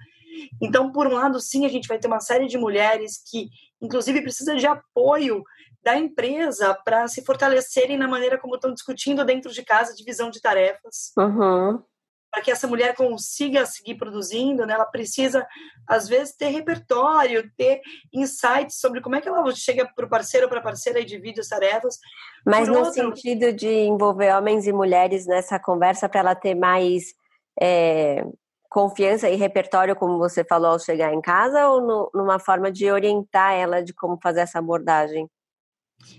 Então, 0.63 0.93
por 0.93 1.09
um 1.09 1.15
lado, 1.15 1.41
sim, 1.41 1.67
a 1.67 1.69
gente 1.69 1.89
vai 1.89 1.99
ter 1.99 2.07
uma 2.07 2.21
série 2.21 2.47
de 2.47 2.57
mulheres 2.57 3.21
que, 3.29 3.49
inclusive, 3.83 4.23
precisa 4.23 4.55
de 4.55 4.67
apoio 4.67 5.43
da 5.83 5.99
empresa 5.99 6.73
para 6.85 7.09
se 7.09 7.25
fortalecerem 7.25 7.99
na 7.99 8.07
maneira 8.07 8.39
como 8.39 8.55
estão 8.55 8.73
discutindo 8.73 9.25
dentro 9.25 9.53
de 9.53 9.65
casa 9.65 9.95
divisão 9.95 10.31
de 10.31 10.41
tarefas. 10.41 11.13
Uhum 11.19 11.83
para 12.31 12.43
que 12.43 12.51
essa 12.51 12.67
mulher 12.67 12.95
consiga 12.95 13.65
seguir 13.67 13.97
produzindo, 13.97 14.67
né, 14.67 14.75
ela 14.75 14.85
precisa, 14.85 15.47
às 15.87 16.09
vezes, 16.09 16.35
ter 16.37 16.49
repertório, 16.49 17.51
ter 17.57 17.81
insights 18.13 18.79
sobre 18.79 19.01
como 19.01 19.17
é 19.17 19.21
que 19.21 19.29
ela 19.29 19.51
chega 19.55 19.87
para 19.95 20.07
o 20.07 20.09
parceiro 20.09 20.47
ou 20.47 20.51
para 20.51 20.61
a 20.61 20.63
parceira 20.63 21.01
e 21.01 21.05
divide 21.05 21.41
as 21.41 21.49
tarefas. 21.49 21.99
Mas 22.45 22.69
no 22.69 22.85
sentido 22.93 23.53
de 23.53 23.69
envolver 23.69 24.35
homens 24.35 24.67
e 24.67 24.73
mulheres 24.73 25.27
nessa 25.27 25.59
conversa 25.59 26.09
para 26.09 26.21
ela 26.21 26.35
ter 26.35 26.55
mais 26.55 27.15
é, 27.61 28.25
confiança 28.69 29.29
e 29.29 29.37
repertório, 29.37 29.97
como 29.97 30.19
você 30.19 30.45
falou, 30.45 30.73
ao 30.73 30.79
chegar 30.79 31.13
em 31.13 31.21
casa, 31.21 31.69
ou 31.69 31.81
no, 31.81 32.11
numa 32.15 32.39
forma 32.39 32.71
de 32.71 32.91
orientar 32.91 33.55
ela 33.55 33.83
de 33.83 33.95
como 33.95 34.19
fazer 34.23 34.41
essa 34.41 34.59
abordagem? 34.59 35.29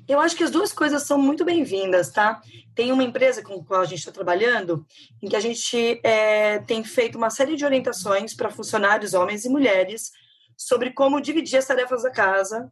Eu 0.08 0.20
acho 0.20 0.36
que 0.36 0.44
as 0.44 0.52
duas 0.52 0.74
coisas 0.74 1.04
são 1.04 1.18
muito 1.18 1.46
bem-vindas, 1.46 2.10
tá? 2.10 2.42
Tem 2.76 2.92
uma 2.92 3.04
empresa 3.04 3.42
com 3.42 3.56
a 3.56 3.64
qual 3.64 3.82
a 3.82 3.86
gente 3.86 4.00
está 4.00 4.12
trabalhando, 4.12 4.86
em 5.22 5.30
que 5.30 5.36
a 5.36 5.40
gente 5.40 6.00
é, 6.04 6.60
tem 6.60 6.84
feito 6.84 7.18
uma 7.18 7.30
série 7.30 7.56
de 7.56 7.66
orientações 7.66 8.34
para 8.34 8.50
funcionários, 8.50 9.14
homens 9.14 9.46
e 9.46 9.50
mulheres, 9.50 10.12
sobre 10.58 10.92
como 10.92 11.22
dividir 11.22 11.58
as 11.58 11.66
tarefas 11.66 12.04
da 12.04 12.12
casa 12.12 12.72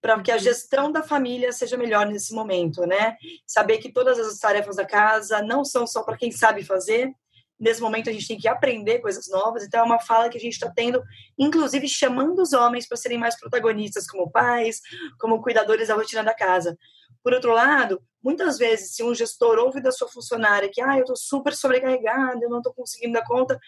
para 0.00 0.20
que 0.22 0.30
a 0.30 0.34
uhum. 0.34 0.40
gestão 0.40 0.90
da 0.90 1.02
família 1.02 1.52
seja 1.52 1.76
melhor 1.76 2.06
nesse 2.06 2.34
momento, 2.34 2.86
né? 2.86 3.16
Saber 3.46 3.78
que 3.78 3.92
todas 3.92 4.18
as 4.18 4.38
tarefas 4.38 4.76
da 4.76 4.84
casa 4.84 5.42
não 5.42 5.64
são 5.64 5.86
só 5.86 6.02
para 6.02 6.16
quem 6.16 6.32
sabe 6.32 6.64
fazer. 6.64 7.12
Nesse 7.60 7.80
momento 7.80 8.08
a 8.08 8.12
gente 8.12 8.26
tem 8.26 8.38
que 8.38 8.48
aprender 8.48 9.00
coisas 9.00 9.28
novas. 9.28 9.64
Então 9.64 9.80
é 9.80 9.82
uma 9.82 10.00
fala 10.00 10.30
que 10.30 10.38
a 10.38 10.40
gente 10.40 10.54
está 10.54 10.70
tendo, 10.74 11.02
inclusive 11.38 11.86
chamando 11.86 12.40
os 12.40 12.52
homens 12.52 12.88
para 12.88 12.96
serem 12.96 13.18
mais 13.18 13.38
protagonistas 13.38 14.06
como 14.06 14.30
pais, 14.30 14.80
como 15.18 15.42
cuidadores 15.42 15.88
da 15.88 15.94
rotina 15.94 16.24
da 16.24 16.34
casa. 16.34 16.76
Por 17.22 17.34
outro 17.34 17.52
lado, 17.52 18.00
muitas 18.22 18.56
vezes, 18.56 18.94
se 18.94 19.02
um 19.02 19.14
gestor 19.14 19.58
ouve 19.58 19.82
da 19.82 19.92
sua 19.92 20.08
funcionária 20.08 20.70
que, 20.72 20.80
ah, 20.80 20.96
eu 20.96 21.00
estou 21.00 21.16
super 21.16 21.52
sobrecarregada, 21.52 22.38
eu 22.42 22.48
não 22.48 22.58
estou 22.58 22.72
conseguindo 22.72 23.12
dar 23.12 23.26
conta, 23.26 23.58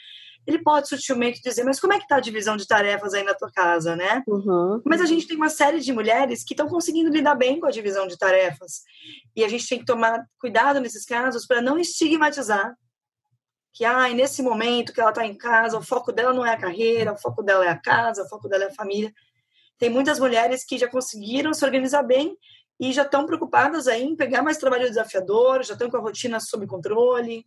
ele 0.46 0.58
pode 0.62 0.88
sutilmente 0.88 1.40
dizer, 1.40 1.62
mas 1.62 1.78
como 1.78 1.92
é 1.92 1.98
que 1.98 2.04
está 2.04 2.16
a 2.16 2.20
divisão 2.20 2.56
de 2.56 2.66
tarefas 2.66 3.14
aí 3.14 3.22
na 3.22 3.34
tua 3.34 3.50
casa, 3.52 3.94
né? 3.94 4.22
Uhum. 4.26 4.82
Mas 4.84 5.00
a 5.00 5.06
gente 5.06 5.26
tem 5.26 5.36
uma 5.36 5.48
série 5.48 5.80
de 5.80 5.92
mulheres 5.92 6.42
que 6.42 6.52
estão 6.52 6.68
conseguindo 6.68 7.10
lidar 7.10 7.34
bem 7.34 7.60
com 7.60 7.66
a 7.66 7.70
divisão 7.70 8.08
de 8.08 8.18
tarefas. 8.18 8.82
E 9.36 9.44
a 9.44 9.48
gente 9.48 9.68
tem 9.68 9.78
que 9.78 9.84
tomar 9.84 10.24
cuidado 10.40 10.80
nesses 10.80 11.04
casos 11.04 11.46
para 11.46 11.62
não 11.62 11.78
estigmatizar 11.78 12.74
que, 13.72 13.84
ah, 13.84 14.08
nesse 14.10 14.42
momento 14.42 14.92
que 14.92 15.00
ela 15.00 15.10
está 15.10 15.26
em 15.26 15.34
casa, 15.34 15.78
o 15.78 15.82
foco 15.82 16.12
dela 16.12 16.32
não 16.32 16.44
é 16.44 16.52
a 16.52 16.58
carreira, 16.58 17.12
o 17.12 17.18
foco 17.18 17.42
dela 17.42 17.64
é 17.64 17.68
a 17.68 17.78
casa, 17.78 18.22
o 18.22 18.28
foco 18.28 18.48
dela 18.48 18.64
é 18.64 18.66
a 18.68 18.74
família. 18.74 19.12
Tem 19.78 19.88
muitas 19.88 20.20
mulheres 20.20 20.64
que 20.64 20.78
já 20.78 20.88
conseguiram 20.88 21.54
se 21.54 21.64
organizar 21.64 22.02
bem 22.02 22.36
e 22.78 22.92
já 22.92 23.02
estão 23.02 23.26
preocupadas 23.26 23.88
aí 23.88 24.02
em 24.02 24.16
pegar 24.16 24.42
mais 24.42 24.58
trabalho 24.58 24.88
desafiador, 24.88 25.62
já 25.62 25.72
estão 25.72 25.90
com 25.90 25.96
a 25.96 26.00
rotina 26.00 26.38
sob 26.38 26.66
controle. 26.66 27.46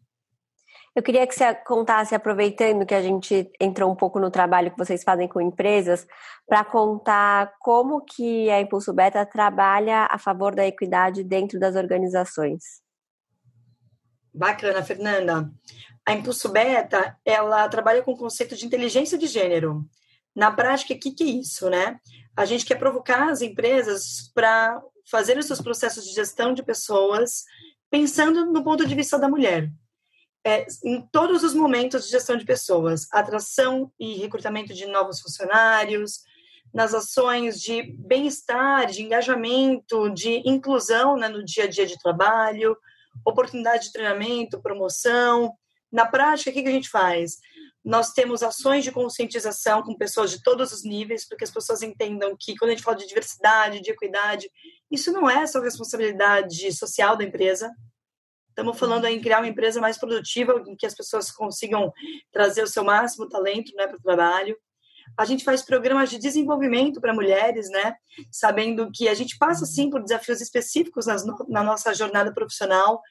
Eu 0.96 1.04
queria 1.04 1.28
que 1.28 1.36
você 1.36 1.54
contasse, 1.54 2.16
aproveitando 2.16 2.86
que 2.86 2.96
a 2.96 3.02
gente 3.02 3.52
entrou 3.60 3.92
um 3.92 3.96
pouco 3.96 4.18
no 4.18 4.32
trabalho 4.32 4.72
que 4.72 4.78
vocês 4.78 5.04
fazem 5.04 5.28
com 5.28 5.42
empresas, 5.42 6.08
para 6.48 6.64
contar 6.64 7.54
como 7.60 8.02
que 8.02 8.50
a 8.50 8.62
Impulso 8.62 8.94
Beta 8.94 9.26
trabalha 9.26 10.08
a 10.10 10.18
favor 10.18 10.56
da 10.56 10.66
equidade 10.66 11.22
dentro 11.22 11.60
das 11.60 11.76
organizações. 11.76 12.64
Bacana, 14.34 14.82
Fernanda. 14.84 15.52
A 16.06 16.14
Impulso 16.14 16.50
Beta, 16.50 17.18
ela 17.26 17.68
trabalha 17.68 18.04
com 18.04 18.12
o 18.12 18.18
conceito 18.18 18.56
de 18.56 18.66
inteligência 18.66 19.18
de 19.18 19.28
gênero. 19.28 19.86
Na 20.36 20.52
prática, 20.52 20.94
o 20.94 21.00
que, 21.00 21.12
que 21.12 21.24
é 21.24 21.28
isso, 21.28 21.70
né? 21.70 22.00
A 22.36 22.46
gente 22.46 22.66
quer 22.66 22.76
provocar 22.76 23.30
as 23.30 23.42
empresas 23.42 24.32
para 24.34 24.82
fazer 25.10 25.38
os 25.38 25.46
seus 25.46 25.62
processos 25.62 26.06
de 26.06 26.14
gestão 26.14 26.54
de 26.54 26.64
pessoas 26.64 27.44
pensando 27.90 28.46
no 28.46 28.64
ponto 28.64 28.86
de 28.86 28.94
vista 28.94 29.18
da 29.18 29.30
mulher 29.30 29.72
é, 30.46 30.68
em 30.84 31.02
todos 31.02 31.44
os 31.44 31.56
momentos 31.56 32.06
de 32.06 32.12
gestão 32.12 32.38
de 32.38 32.46
pessoas, 32.46 33.08
atração 33.12 33.92
e 34.00 34.14
recrutamento 34.14 34.76
de 34.76 34.86
novos 34.86 35.20
funcionários, 35.20 36.20
nas 36.72 36.94
ações 36.94 37.60
de 37.60 37.82
bem-estar, 37.98 38.86
de 38.86 39.02
engajamento, 39.02 40.10
de 40.12 40.48
inclusão 40.48 41.18
né, 41.18 41.28
no 41.28 41.44
dia 41.44 41.64
a 41.64 41.68
dia 41.68 41.88
de 41.88 41.98
trabalho, 41.98 42.78
oportunidade 43.26 43.86
de 43.86 43.94
treinamento, 43.94 44.62
promoção. 44.62 45.52
Na 45.92 46.06
prática, 46.06 46.50
o 46.50 46.54
que, 46.54 46.68
a 46.68 46.72
gente 46.72 46.90
faz? 46.90 47.38
Nós 47.84 48.12
temos 48.12 48.42
ações 48.42 48.84
de 48.84 48.92
conscientização 48.92 49.84
com 49.84 49.96
pessoas 49.96 50.32
de 50.32 50.42
todos 50.42 50.72
os 50.72 50.84
níveis, 50.84 51.28
para 51.28 51.38
que 51.38 51.44
as 51.44 51.52
pessoas 51.52 51.82
entendam 51.82 52.36
que 52.40 52.56
quando 52.58 52.72
a 52.72 52.74
gente 52.74 52.84
fala 52.84 52.98
de 52.98 53.08
diversidade, 53.08 53.82
de 53.82 53.92
equidade, 53.92 54.50
isso 54.90 55.12
não 55.12 55.30
é 55.30 55.46
só 55.46 55.60
responsabilidade 55.60 56.72
social 56.74 57.16
da 57.16 57.24
empresa, 57.24 57.72
Estamos 58.56 58.80
falando 58.80 59.04
em 59.04 59.20
criar 59.20 59.40
uma 59.40 59.50
empresa 59.50 59.82
mais 59.82 59.98
produtiva, 59.98 60.64
em 60.66 60.78
que 60.78 60.86
as 60.86 60.96
pessoas 60.96 61.30
consigam 61.30 61.92
trazer 62.32 62.64
o 62.64 62.68
seu 62.68 62.86
máximo 62.86 63.28
talento 63.28 63.76
né, 63.76 63.86
para 63.86 63.98
o 63.98 64.02
trabalho. 64.02 64.56
A 65.18 65.26
gente 65.26 65.44
faz 65.44 65.62
programas 65.62 66.10
de 66.10 66.18
desenvolvimento 66.18 67.02
para 67.02 67.14
mulheres, 67.14 67.70
né? 67.70 67.96
Sabendo 68.32 68.90
que 68.94 69.10
a 69.10 69.14
gente 69.14 69.38
passa, 69.38 69.66
sim, 69.66 69.90
por 69.90 70.02
desafios 70.02 70.40
específicos 70.40 71.06
nas, 71.06 71.26
na 71.50 71.64
nossa 71.64 71.94
jornada 71.94 72.34
profissional. 72.34 73.02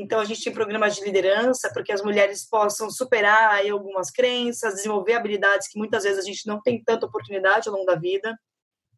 Então, 0.00 0.18
a 0.18 0.24
gente 0.24 0.42
tem 0.42 0.52
programas 0.52 0.96
de 0.96 1.04
liderança 1.04 1.70
para 1.72 1.82
que 1.82 1.92
as 1.92 2.02
mulheres 2.02 2.48
possam 2.48 2.90
superar 2.90 3.50
aí, 3.54 3.68
algumas 3.68 4.10
crenças, 4.10 4.74
desenvolver 4.74 5.12
habilidades 5.12 5.68
que 5.68 5.78
muitas 5.78 6.04
vezes 6.04 6.18
a 6.18 6.26
gente 6.26 6.46
não 6.46 6.60
tem 6.60 6.82
tanta 6.82 7.04
oportunidade 7.04 7.68
ao 7.68 7.74
longo 7.74 7.86
da 7.86 7.96
vida. 7.96 8.38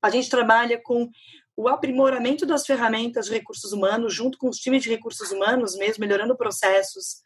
A 0.01 0.11
gente 0.11 0.31
trabalha 0.31 0.81
com 0.81 1.09
o 1.57 1.69
aprimoramento 1.69 2.47
das 2.47 2.65
ferramentas 2.65 3.27
de 3.27 3.33
recursos 3.33 3.73
humanos, 3.73 4.15
junto 4.15 4.39
com 4.39 4.49
os 4.49 4.59
times 4.59 4.83
de 4.83 4.91
recursos 4.91 5.31
humanos 5.33 5.77
mesmo, 5.77 6.01
melhorando 6.01 6.37
processos. 6.37 7.21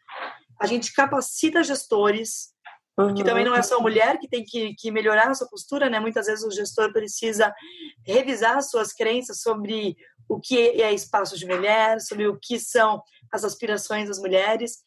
A 0.59 0.65
gente 0.65 0.91
capacita 0.91 1.63
gestores, 1.63 2.53
uhum. 2.97 3.13
que 3.13 3.23
também 3.23 3.45
não 3.45 3.55
é 3.55 3.61
só 3.61 3.77
a 3.77 3.81
mulher 3.81 4.17
que 4.19 4.27
tem 4.27 4.43
que, 4.43 4.73
que 4.75 4.91
melhorar 4.91 5.29
a 5.29 5.35
sua 5.35 5.47
postura, 5.47 5.89
né? 5.89 5.99
Muitas 5.99 6.25
vezes 6.25 6.43
o 6.43 6.51
gestor 6.51 6.91
precisa 6.91 7.53
revisar 8.05 8.61
suas 8.63 8.91
crenças 8.91 9.41
sobre 9.41 9.95
o 10.27 10.39
que 10.39 10.81
é 10.81 10.91
espaço 10.91 11.37
de 11.37 11.45
mulher, 11.45 12.01
sobre 12.01 12.27
o 12.27 12.37
que 12.39 12.59
são 12.59 13.01
as 13.31 13.43
aspirações 13.43 14.07
das 14.07 14.19
mulheres. 14.19 14.77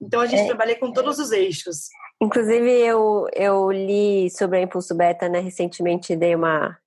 Então 0.00 0.20
a 0.20 0.26
gente 0.26 0.42
é, 0.42 0.46
trabalha 0.46 0.78
com 0.78 0.92
todos 0.92 1.18
os 1.18 1.32
eixos. 1.32 1.88
Inclusive 2.20 2.70
eu, 2.70 3.26
eu 3.34 3.70
li 3.70 4.30
sobre 4.30 4.58
a 4.58 4.62
Impulso 4.62 4.94
Beta, 4.94 5.28
né? 5.28 5.40
Recentemente 5.40 6.16
dei 6.16 6.34
uma 6.34 6.78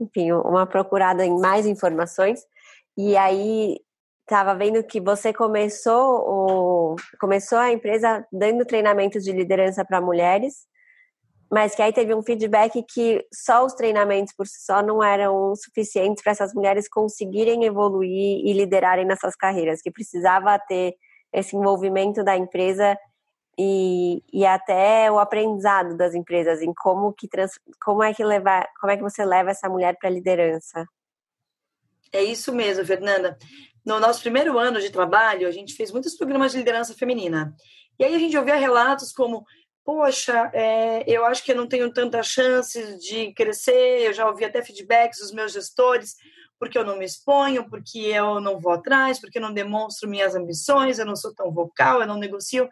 enfim, 0.00 0.32
uma 0.32 0.66
procurada 0.66 1.24
em 1.24 1.38
mais 1.38 1.66
informações. 1.66 2.40
E 2.96 3.16
aí 3.16 3.78
estava 4.22 4.54
vendo 4.54 4.82
que 4.82 5.00
você 5.00 5.32
começou 5.32 6.24
o, 6.26 6.96
começou 7.20 7.58
a 7.58 7.72
empresa 7.72 8.26
dando 8.32 8.64
treinamentos 8.64 9.24
de 9.24 9.32
liderança 9.32 9.84
para 9.84 10.00
mulheres, 10.00 10.66
mas 11.50 11.74
que 11.74 11.82
aí 11.82 11.92
teve 11.92 12.14
um 12.14 12.22
feedback 12.22 12.82
que 12.84 13.26
só 13.34 13.64
os 13.64 13.74
treinamentos 13.74 14.32
por 14.34 14.46
si 14.46 14.64
só 14.64 14.82
não 14.82 15.02
eram 15.02 15.54
suficientes 15.56 16.22
para 16.22 16.32
essas 16.32 16.54
mulheres 16.54 16.88
conseguirem 16.88 17.64
evoluir 17.64 18.46
e 18.46 18.52
liderarem 18.52 19.04
nessas 19.04 19.34
carreiras, 19.34 19.82
que 19.82 19.90
precisava 19.90 20.56
ter 20.60 20.94
esse 21.32 21.56
envolvimento 21.56 22.22
da 22.22 22.36
empresa 22.36 22.96
e, 23.58 24.22
e 24.32 24.46
até 24.46 25.10
o 25.10 25.18
aprendizado 25.18 25.96
das 25.96 26.14
empresas 26.14 26.62
em 26.62 26.72
como 26.72 27.12
que 27.12 27.28
trans, 27.28 27.52
como 27.84 28.02
é 28.02 28.14
que 28.14 28.24
levar, 28.24 28.68
como 28.80 28.92
é 28.92 28.96
que 28.96 29.02
você 29.02 29.24
leva 29.24 29.50
essa 29.50 29.68
mulher 29.68 29.96
para 29.98 30.08
a 30.08 30.12
liderança. 30.12 30.86
É 32.12 32.22
isso 32.22 32.52
mesmo, 32.52 32.84
Fernanda. 32.84 33.36
No 33.84 33.98
nosso 33.98 34.20
primeiro 34.20 34.58
ano 34.58 34.80
de 34.80 34.90
trabalho, 34.90 35.48
a 35.48 35.50
gente 35.50 35.74
fez 35.74 35.90
muitos 35.90 36.16
programas 36.16 36.52
de 36.52 36.58
liderança 36.58 36.94
feminina. 36.94 37.54
E 37.98 38.04
aí 38.04 38.14
a 38.14 38.18
gente 38.18 38.36
ouvia 38.36 38.56
relatos 38.56 39.12
como 39.12 39.44
poxa, 39.84 40.50
é, 40.54 41.04
eu 41.06 41.24
acho 41.24 41.44
que 41.44 41.52
eu 41.52 41.56
não 41.56 41.66
tenho 41.66 41.92
tanta 41.92 42.22
chance 42.22 42.98
de 42.98 43.32
crescer, 43.32 44.06
eu 44.06 44.12
já 44.12 44.28
ouvi 44.28 44.44
até 44.44 44.62
feedbacks 44.62 45.20
dos 45.20 45.32
meus 45.32 45.52
gestores, 45.52 46.16
porque 46.58 46.76
eu 46.76 46.84
não 46.84 46.98
me 46.98 47.04
exponho, 47.04 47.68
porque 47.68 47.98
eu 47.98 48.40
não 48.40 48.60
vou 48.60 48.72
atrás, 48.72 49.18
porque 49.18 49.38
eu 49.38 49.42
não 49.42 49.52
demonstro 49.52 50.08
minhas 50.08 50.34
ambições, 50.34 50.98
eu 50.98 51.06
não 51.06 51.16
sou 51.16 51.34
tão 51.34 51.50
vocal, 51.50 52.00
eu 52.00 52.06
não 52.06 52.18
negocio. 52.18 52.68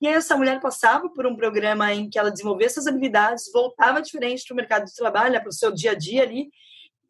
E 0.00 0.06
aí 0.06 0.14
essa 0.14 0.36
mulher 0.36 0.60
passava 0.60 1.08
por 1.08 1.26
um 1.26 1.36
programa 1.36 1.92
em 1.92 2.08
que 2.08 2.18
ela 2.18 2.30
desenvolvia 2.30 2.66
essas 2.66 2.86
habilidades, 2.86 3.50
voltava 3.52 4.00
diferente 4.00 4.44
para 4.44 4.54
o 4.54 4.56
mercado 4.56 4.84
de 4.84 4.94
trabalho, 4.94 5.32
né, 5.32 5.40
para 5.40 5.48
o 5.48 5.52
seu 5.52 5.72
dia 5.72 5.92
a 5.92 5.94
dia 5.94 6.22
ali, 6.22 6.50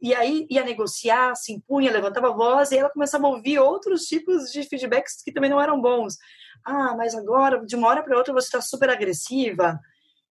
e 0.01 0.15
aí 0.15 0.47
ia 0.51 0.65
negociar, 0.65 1.35
se 1.35 1.53
impunha, 1.53 1.93
levantava 1.93 2.29
a 2.29 2.33
voz, 2.33 2.73
e 2.73 2.79
ela 2.79 2.91
começava 2.91 3.27
a 3.27 3.31
ouvir 3.31 3.59
outros 3.59 4.03
tipos 4.03 4.51
de 4.51 4.63
feedbacks 4.65 5.23
que 5.23 5.33
também 5.33 5.51
não 5.51 5.61
eram 5.61 5.81
bons. 5.81 6.17
Ah, 6.65 6.95
mas 6.97 7.15
agora, 7.15 7.65
de 7.65 7.77
uma 7.77 7.89
hora 7.89 8.03
para 8.03 8.17
outra, 8.17 8.33
você 8.33 8.47
está 8.47 8.61
super 8.61 8.91
agressiva. 8.91 9.79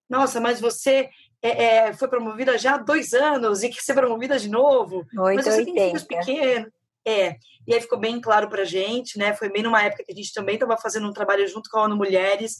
Nossa, 0.08 0.40
mas 0.40 0.60
você 0.60 1.08
é, 1.42 1.64
é, 1.64 1.92
foi 1.92 2.08
promovida 2.08 2.56
já 2.56 2.74
há 2.74 2.78
dois 2.78 3.12
anos 3.12 3.62
e 3.62 3.68
quer 3.68 3.80
ser 3.80 3.94
promovida 3.94 4.38
de 4.38 4.48
novo. 4.48 5.06
mas 5.12 5.44
você 5.44 5.64
tem 5.64 5.74
filhos 5.74 6.04
pequenos. 6.04 6.70
É, 7.06 7.36
e 7.66 7.74
aí 7.74 7.80
ficou 7.80 7.98
bem 7.98 8.18
claro 8.20 8.48
para 8.48 8.62
a 8.62 8.66
gente, 8.66 9.18
né? 9.18 9.34
Foi 9.34 9.50
bem 9.50 9.62
numa 9.62 9.82
época 9.82 10.04
que 10.04 10.12
a 10.12 10.14
gente 10.14 10.32
também 10.32 10.54
estava 10.54 10.76
fazendo 10.78 11.06
um 11.06 11.12
trabalho 11.12 11.46
junto 11.46 11.68
com 11.68 11.78
a 11.78 11.82
ONU 11.82 11.96
Mulheres 11.96 12.56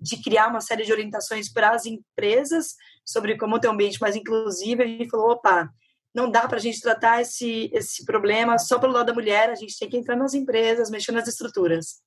de 0.00 0.20
criar 0.20 0.48
uma 0.48 0.60
série 0.60 0.84
de 0.84 0.92
orientações 0.92 1.48
para 1.48 1.70
as 1.70 1.86
empresas 1.86 2.74
sobre 3.04 3.38
como 3.38 3.60
ter 3.60 3.68
um 3.68 3.72
ambiente 3.72 4.00
mais 4.00 4.16
inclusivo. 4.16 4.82
A 4.82 4.86
gente 4.86 5.08
falou, 5.08 5.30
opa, 5.30 5.70
não 6.14 6.30
dá 6.30 6.46
para 6.46 6.58
a 6.58 6.60
gente 6.60 6.80
tratar 6.80 7.20
esse, 7.20 7.70
esse 7.72 8.04
problema 8.04 8.58
só 8.58 8.78
pelo 8.78 8.92
lado 8.92 9.06
da 9.06 9.14
mulher, 9.14 9.50
a 9.50 9.54
gente 9.54 9.78
tem 9.78 9.88
que 9.88 9.96
entrar 9.96 10.16
nas 10.16 10.32
empresas, 10.32 10.90
mexer 10.90 11.12
nas 11.12 11.26
estruturas. 11.26 12.00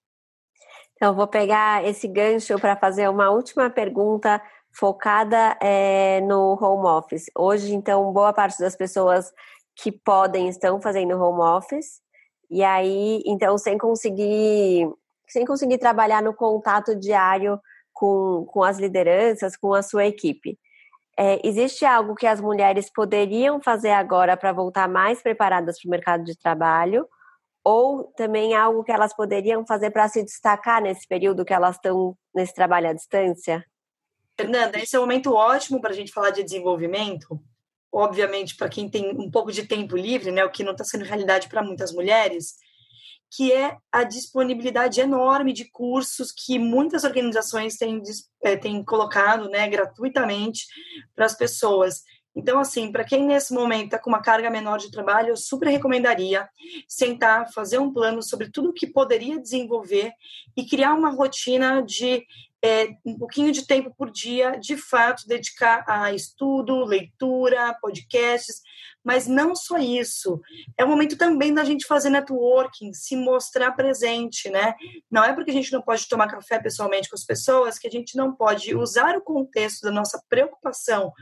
Então, 0.94 1.14
vou 1.14 1.28
pegar 1.28 1.86
esse 1.86 2.08
gancho 2.08 2.58
para 2.60 2.76
fazer 2.76 3.08
uma 3.10 3.30
última 3.30 3.70
pergunta 3.70 4.42
focada 4.72 5.58
é, 5.62 6.22
no 6.22 6.58
home 6.60 6.88
office. 6.88 7.26
Hoje, 7.38 7.74
então, 7.74 8.12
boa 8.12 8.34
parte 8.34 8.60
das 8.60 8.76
pessoas 8.76 9.32
que 9.76 9.92
podem 9.92 10.50
estão 10.50 10.82
fazendo 10.82 11.22
home 11.22 11.42
office 11.42 12.02
e 12.50 12.64
aí 12.64 13.22
então 13.26 13.58
sem 13.58 13.78
conseguir 13.78 14.90
sem 15.28 15.46
conseguir 15.46 15.78
trabalhar 15.78 16.24
no 16.24 16.34
contato 16.34 16.96
diário 16.96 17.60
com, 17.94 18.46
com 18.48 18.64
as 18.64 18.80
lideranças 18.80 19.56
com 19.56 19.74
a 19.74 19.84
sua 19.84 20.06
equipe 20.06 20.58
É, 21.20 21.40
existe 21.44 21.84
algo 21.84 22.14
que 22.14 22.28
as 22.28 22.40
mulheres 22.40 22.92
poderiam 22.94 23.60
fazer 23.60 23.90
agora 23.90 24.38
para 24.38 24.54
voltar 24.54 24.88
mais 24.88 25.22
preparadas 25.22 25.82
para 25.82 25.88
o 25.88 25.92
mercado 25.92 26.24
de 26.24 26.38
trabalho? 26.38 27.08
Ou 27.64 28.04
também 28.16 28.54
algo 28.54 28.84
que 28.84 28.92
elas 28.92 29.16
poderiam 29.16 29.66
fazer 29.66 29.90
para 29.90 30.08
se 30.08 30.24
destacar 30.24 30.82
nesse 30.82 31.08
período 31.08 31.44
que 31.44 31.54
elas 31.54 31.76
estão 31.76 32.16
nesse 32.34 32.54
trabalho 32.54 32.90
à 32.90 32.94
distância? 32.94 33.66
Fernanda, 34.40 34.78
esse 34.78 34.96
é 34.96 35.00
um 35.00 35.02
momento 35.02 35.34
ótimo 35.34 35.82
para 35.82 35.90
a 35.90 35.94
gente 35.94 36.14
falar 36.14 36.30
de 36.30 36.44
desenvolvimento. 36.44 37.40
Obviamente, 37.92 38.56
para 38.56 38.70
quem 38.70 38.88
tem 38.88 39.10
um 39.10 39.32
pouco 39.32 39.52
de 39.52 39.66
tempo 39.66 39.98
livre, 39.98 40.32
né, 40.32 40.46
o 40.46 40.52
que 40.52 40.64
não 40.64 40.74
está 40.74 40.84
sendo 40.84 41.04
realidade 41.04 41.50
para 41.50 41.64
muitas 41.64 41.92
mulheres, 41.92 42.54
que 43.30 43.52
é 43.52 43.78
a 43.92 44.04
disponibilidade 44.04 45.02
enorme 45.02 45.54
de 45.54 45.66
cursos 45.66 46.32
que 46.32 46.58
muitas 46.58 47.04
organizações 47.04 47.76
têm, 47.76 48.02
é, 48.42 48.56
têm 48.56 48.84
colocado 48.84 49.50
né, 49.50 49.68
gratuitamente 49.68 50.66
para 51.16 51.26
as 51.26 51.36
pessoas. 51.36 52.04
Então, 52.36 52.60
assim, 52.60 52.92
para 52.92 53.04
quem 53.04 53.26
nesse 53.26 53.52
momento 53.52 53.86
está 53.86 54.00
com 54.00 54.12
uma 54.12 54.22
carga 54.22 54.50
menor 54.50 54.78
de 54.78 54.92
trabalho, 54.92 55.30
eu 55.30 55.36
super 55.36 55.68
recomendaria 55.70 56.48
sentar, 56.88 57.52
fazer 57.52 57.80
um 57.80 57.92
plano 57.92 58.22
sobre 58.22 58.52
tudo 58.52 58.70
o 58.70 58.74
que 58.74 58.86
poderia 58.86 59.40
desenvolver 59.40 60.12
e 60.56 60.64
criar 60.64 60.94
uma 60.94 61.10
rotina 61.10 61.82
de 61.82 62.24
é, 62.68 62.90
um 63.06 63.18
pouquinho 63.18 63.52
de 63.52 63.66
tempo 63.66 63.94
por 63.98 64.12
dia, 64.12 64.52
de 64.60 64.76
fato, 64.76 65.28
dedicar 65.28 65.86
a 65.88 66.14
estudo, 66.14 66.84
leitura, 66.84 67.78
podcasts, 67.82 68.62
mas 69.04 69.26
não 69.26 69.56
só 69.56 69.78
isso. 69.78 70.42
É 70.78 70.84
o 70.84 70.88
momento 70.88 71.18
também 71.18 71.54
da 71.54 71.64
gente 71.64 71.86
fazer 71.86 72.10
networking, 72.10 72.94
se 72.94 73.16
mostrar 73.16 73.72
presente, 73.72 74.50
né? 74.50 74.76
Não 75.10 75.24
é 75.24 75.34
porque 75.34 75.52
a 75.52 75.54
gente 75.54 75.72
não 75.72 75.82
pode 75.82 76.08
tomar 76.10 76.28
café 76.28 76.60
pessoalmente 76.60 77.10
com 77.10 77.16
as 77.16 77.24
pessoas 77.24 77.80
que 77.80 77.88
a 77.88 77.92
gente 77.92 78.18
não 78.18 78.36
pode 78.36 78.76
usar 78.76 79.16
o 79.16 79.22
contexto 79.22 79.84
da 79.84 79.92
nossa 79.92 80.22
preocupação 80.28 81.14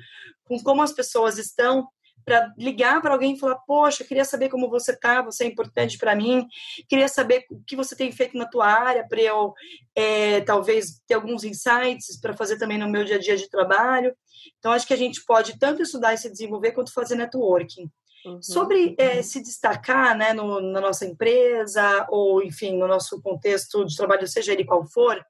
com 0.46 0.60
como 0.60 0.82
as 0.82 0.94
pessoas 0.94 1.38
estão 1.38 1.88
para 2.25 2.51
ligar 2.58 3.01
para 3.01 3.13
alguém 3.13 3.36
e 3.36 3.39
falar: 3.39 3.55
Poxa, 3.67 4.03
queria 4.03 4.25
saber 4.25 4.50
como 4.50 4.70
você 4.70 4.91
está, 4.91 5.22
você 5.22 5.44
é 5.44 5.48
importante 5.48 5.98
para 5.98 6.15
mim, 6.15 6.48
queria 6.89 7.08
saber 7.08 7.46
o 7.51 7.62
que 7.63 7.75
você 7.75 7.96
tem 7.96 8.12
feito 8.12 8.36
na 8.36 8.48
tua 8.48 8.65
área 8.65 9.08
para 9.08 9.22
eu, 9.22 9.53
é, 9.96 10.41
talvez, 10.41 11.00
ter 11.08 11.13
alguns 11.13 11.44
insights 11.44 12.20
para 12.20 12.36
fazer 12.36 12.58
também 12.58 12.79
no 12.79 12.89
meu 12.89 13.05
dia 13.05 13.17
a 13.17 13.20
dia 13.20 13.38
de 13.38 13.48
trabalho. 13.48 14.13
Então, 14.58 14.72
acho 14.72 14.88
que 14.88 14.94
a 14.94 14.98
gente 14.98 15.24
pode 15.24 15.60
tanto 15.60 15.84
estudar 15.84 16.13
e 16.13 16.17
se 16.17 16.29
desenvolver 16.29 16.72
quanto 16.72 16.91
fazer 16.91 17.15
networking. 17.15 17.89
Uhum. 18.25 18.41
Sobre 18.41 18.96
é, 18.98 19.22
se 19.22 19.39
destacar 19.41 20.17
né, 20.17 20.34
no, 20.34 20.60
na 20.60 20.82
nossa 20.82 21.05
empresa, 21.05 22.08
ou 22.10 22.41
enfim, 22.44 22.75
no 22.75 22.88
nosso 22.88 23.22
contexto 23.22 23.86
de 23.86 23.96
trabalho, 23.96 24.27
seja 24.27 24.51
ele 24.51 24.65
qual 24.65 24.84
for, 24.88 25.24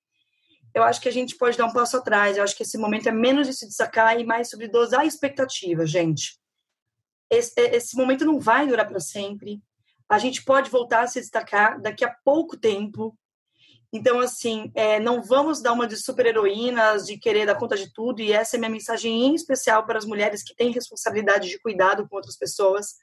eu 0.73 0.81
acho 0.83 1.01
que 1.01 1.09
a 1.09 1.11
gente 1.11 1.37
pode 1.37 1.57
dar 1.57 1.65
um 1.65 1.73
passo 1.73 1.97
atrás. 1.97 2.37
Eu 2.37 2.43
acho 2.43 2.55
que 2.55 2.63
esse 2.63 2.77
momento 2.77 3.07
é 3.07 3.11
menos 3.11 3.47
de 3.47 3.53
se 3.53 3.67
destacar 3.67 4.17
e 4.19 4.25
mais 4.25 4.49
sobre 4.49 4.69
dosar 4.69 5.01
a 5.01 5.05
expectativa, 5.05 5.85
gente 5.85 6.39
esse, 7.29 7.59
esse 7.59 7.95
momento 7.95 8.25
não 8.25 8.39
vai 8.39 8.67
durar 8.67 8.87
para 8.87 8.99
sempre. 8.99 9.61
A 10.07 10.17
gente 10.17 10.43
pode 10.43 10.69
voltar 10.69 11.01
a 11.01 11.07
se 11.07 11.19
destacar 11.19 11.81
daqui 11.81 12.05
a 12.05 12.15
pouco 12.23 12.57
tempo. 12.57 13.17
Então, 13.91 14.19
assim, 14.19 14.71
é, 14.75 14.99
não 14.99 15.21
vamos 15.21 15.61
dar 15.61 15.73
uma 15.73 15.87
de 15.87 15.95
super-heroínas, 15.95 17.05
de 17.05 17.17
querer 17.17 17.45
dar 17.45 17.55
conta 17.55 17.77
de 17.77 17.91
tudo, 17.93 18.21
e 18.21 18.31
essa 18.31 18.57
é 18.57 18.59
minha 18.59 18.69
mensagem 18.69 19.25
em 19.25 19.35
especial 19.35 19.85
para 19.85 19.97
as 19.97 20.05
mulheres 20.05 20.43
que 20.43 20.55
têm 20.55 20.71
responsabilidade 20.71 21.47
de 21.49 21.59
cuidado 21.59 22.07
com 22.07 22.17
outras 22.17 22.37
pessoas, 22.37 22.95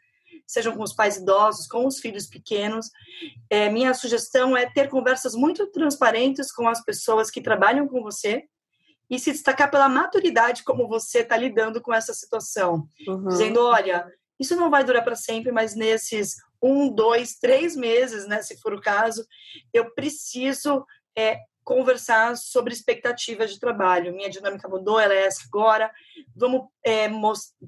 sejam 0.46 0.76
com 0.76 0.82
os 0.82 0.92
pais 0.92 1.16
idosos, 1.16 1.66
com 1.66 1.86
os 1.86 1.98
filhos 1.98 2.26
pequenos. 2.26 2.90
É, 3.48 3.70
minha 3.70 3.94
sugestão 3.94 4.56
é 4.56 4.70
ter 4.70 4.88
conversas 4.88 5.34
muito 5.34 5.66
transparentes 5.68 6.52
com 6.52 6.68
as 6.68 6.84
pessoas 6.84 7.30
que 7.30 7.40
trabalham 7.40 7.88
com 7.88 8.02
você, 8.02 8.44
e 9.12 9.19
se 9.19 9.31
destacar 9.31 9.71
pela 9.71 9.90
maturidade 9.90 10.64
como 10.64 10.88
você 10.88 11.19
está 11.19 11.37
lidando 11.37 11.83
com 11.83 11.92
essa 11.92 12.14
situação. 12.14 12.88
Uhum. 13.07 13.28
Dizendo, 13.28 13.61
olha, 13.61 14.11
isso 14.40 14.57
não 14.57 14.71
vai 14.71 14.83
durar 14.83 15.04
para 15.04 15.14
sempre, 15.14 15.52
mas 15.52 15.75
nesses 15.75 16.37
um, 16.62 16.88
dois, 16.88 17.35
três 17.35 17.76
meses, 17.76 18.26
né, 18.26 18.40
se 18.40 18.59
for 18.59 18.73
o 18.73 18.81
caso, 18.81 19.26
eu 19.71 19.92
preciso 19.95 20.87
é, 21.14 21.40
conversar 21.62 22.38
sobre 22.38 22.73
expectativas 22.73 23.52
de 23.52 23.61
trabalho. 23.61 24.14
Minha 24.14 24.31
dinâmica 24.31 24.66
mudou, 24.66 24.99
ela 24.99 25.12
é 25.12 25.26
essa 25.26 25.45
agora. 25.47 25.92
Vamos 26.35 26.62
é, 26.83 27.07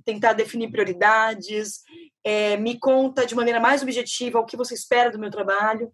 tentar 0.03 0.33
definir 0.33 0.71
prioridades. 0.71 1.83
É, 2.25 2.57
me 2.57 2.79
conta 2.79 3.27
de 3.27 3.35
maneira 3.35 3.61
mais 3.61 3.83
objetiva 3.83 4.41
o 4.41 4.47
que 4.47 4.57
você 4.57 4.73
espera 4.73 5.11
do 5.11 5.19
meu 5.19 5.31
trabalho. 5.31 5.93